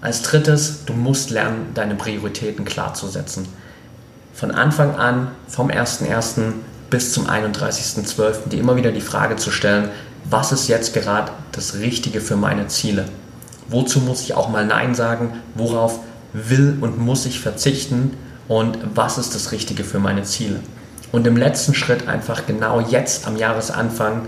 Als 0.00 0.20
drittes, 0.20 0.84
du 0.84 0.92
musst 0.92 1.30
lernen, 1.30 1.68
deine 1.72 1.94
Prioritäten 1.94 2.66
klar 2.66 2.92
zu 2.92 3.08
setzen. 3.08 3.48
Von 4.34 4.50
Anfang 4.50 4.96
an, 4.96 5.28
vom 5.48 5.70
1.1. 5.70 6.52
bis 6.90 7.12
zum 7.14 7.26
31.12. 7.26 8.50
dir 8.50 8.60
immer 8.60 8.76
wieder 8.76 8.92
die 8.92 9.00
Frage 9.00 9.36
zu 9.36 9.50
stellen, 9.50 9.88
was 10.28 10.52
ist 10.52 10.68
jetzt 10.68 10.92
gerade 10.92 11.32
das 11.52 11.76
Richtige 11.76 12.20
für 12.20 12.36
meine 12.36 12.66
Ziele? 12.66 13.06
Wozu 13.68 14.00
muss 14.00 14.22
ich 14.22 14.34
auch 14.34 14.50
mal 14.50 14.66
Nein 14.66 14.94
sagen? 14.94 15.40
Worauf 15.54 16.00
will 16.34 16.76
und 16.80 16.98
muss 16.98 17.24
ich 17.24 17.40
verzichten? 17.40 18.14
Und 18.48 18.78
was 18.94 19.18
ist 19.18 19.34
das 19.34 19.52
Richtige 19.52 19.84
für 19.84 19.98
meine 19.98 20.22
Ziele. 20.22 20.60
Und 21.12 21.26
im 21.26 21.36
letzten 21.36 21.74
Schritt 21.74 22.08
einfach 22.08 22.46
genau 22.46 22.80
jetzt 22.80 23.26
am 23.26 23.36
Jahresanfang 23.36 24.22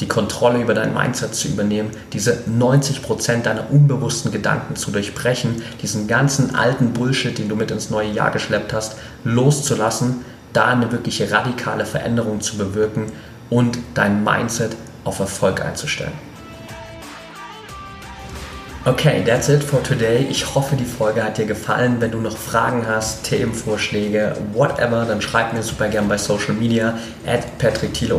die 0.00 0.08
Kontrolle 0.08 0.60
über 0.60 0.74
dein 0.74 0.94
Mindset 0.94 1.34
zu 1.34 1.48
übernehmen, 1.48 1.90
diese 2.12 2.42
90% 2.48 3.42
deiner 3.42 3.70
unbewussten 3.70 4.32
Gedanken 4.32 4.76
zu 4.76 4.90
durchbrechen, 4.90 5.62
diesen 5.82 6.08
ganzen 6.08 6.54
alten 6.54 6.92
Bullshit, 6.92 7.36
den 7.36 7.48
du 7.48 7.56
mit 7.56 7.70
ins 7.70 7.90
neue 7.90 8.10
Jahr 8.10 8.30
geschleppt 8.30 8.72
hast, 8.72 8.96
loszulassen, 9.24 10.24
da 10.52 10.66
eine 10.66 10.90
wirkliche 10.90 11.30
radikale 11.30 11.84
Veränderung 11.84 12.40
zu 12.40 12.56
bewirken 12.56 13.06
und 13.50 13.78
dein 13.94 14.24
Mindset 14.24 14.76
auf 15.04 15.20
Erfolg 15.20 15.60
einzustellen. 15.60 16.29
Okay, 18.86 19.22
that's 19.26 19.50
it 19.50 19.62
for 19.62 19.82
today. 19.82 20.26
Ich 20.30 20.54
hoffe, 20.54 20.74
die 20.74 20.86
Folge 20.86 21.22
hat 21.22 21.36
dir 21.36 21.44
gefallen. 21.44 21.96
Wenn 22.00 22.12
du 22.12 22.18
noch 22.18 22.34
Fragen 22.34 22.86
hast, 22.88 23.24
Themenvorschläge, 23.24 24.34
whatever, 24.54 25.04
dann 25.04 25.20
schreib 25.20 25.52
mir 25.52 25.62
super 25.62 25.88
gern 25.88 26.08
bei 26.08 26.16
Social 26.16 26.54
Media 26.54 26.96
at 27.26 27.58
Patrick 27.58 27.92
Thiele 27.92 28.14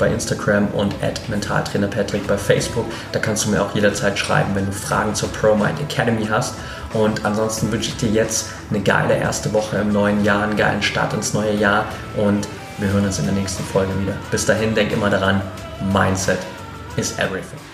bei 0.00 0.08
Instagram 0.08 0.66
und 0.74 0.92
at 1.04 1.28
Mentaltrainer 1.28 1.86
Patrick 1.86 2.26
bei 2.26 2.36
Facebook. 2.36 2.86
Da 3.12 3.20
kannst 3.20 3.44
du 3.44 3.50
mir 3.50 3.62
auch 3.62 3.76
jederzeit 3.76 4.18
schreiben, 4.18 4.56
wenn 4.56 4.66
du 4.66 4.72
Fragen 4.72 5.14
zur 5.14 5.28
ProMind 5.28 5.80
Academy 5.80 6.26
hast. 6.28 6.56
Und 6.94 7.24
ansonsten 7.24 7.70
wünsche 7.70 7.90
ich 7.90 7.96
dir 7.96 8.10
jetzt 8.10 8.48
eine 8.70 8.80
geile 8.80 9.14
erste 9.14 9.52
Woche 9.52 9.76
im 9.76 9.92
neuen 9.92 10.24
Jahr, 10.24 10.42
einen 10.42 10.56
geilen 10.56 10.82
Start 10.82 11.14
ins 11.14 11.32
neue 11.32 11.54
Jahr 11.54 11.84
und 12.16 12.48
wir 12.78 12.88
hören 12.88 13.04
uns 13.04 13.20
in 13.20 13.26
der 13.26 13.34
nächsten 13.34 13.62
Folge 13.62 13.92
wieder. 14.00 14.14
Bis 14.32 14.46
dahin, 14.46 14.74
denk 14.74 14.90
immer 14.90 15.10
daran, 15.10 15.40
Mindset 15.92 16.38
is 16.96 17.16
everything. 17.20 17.71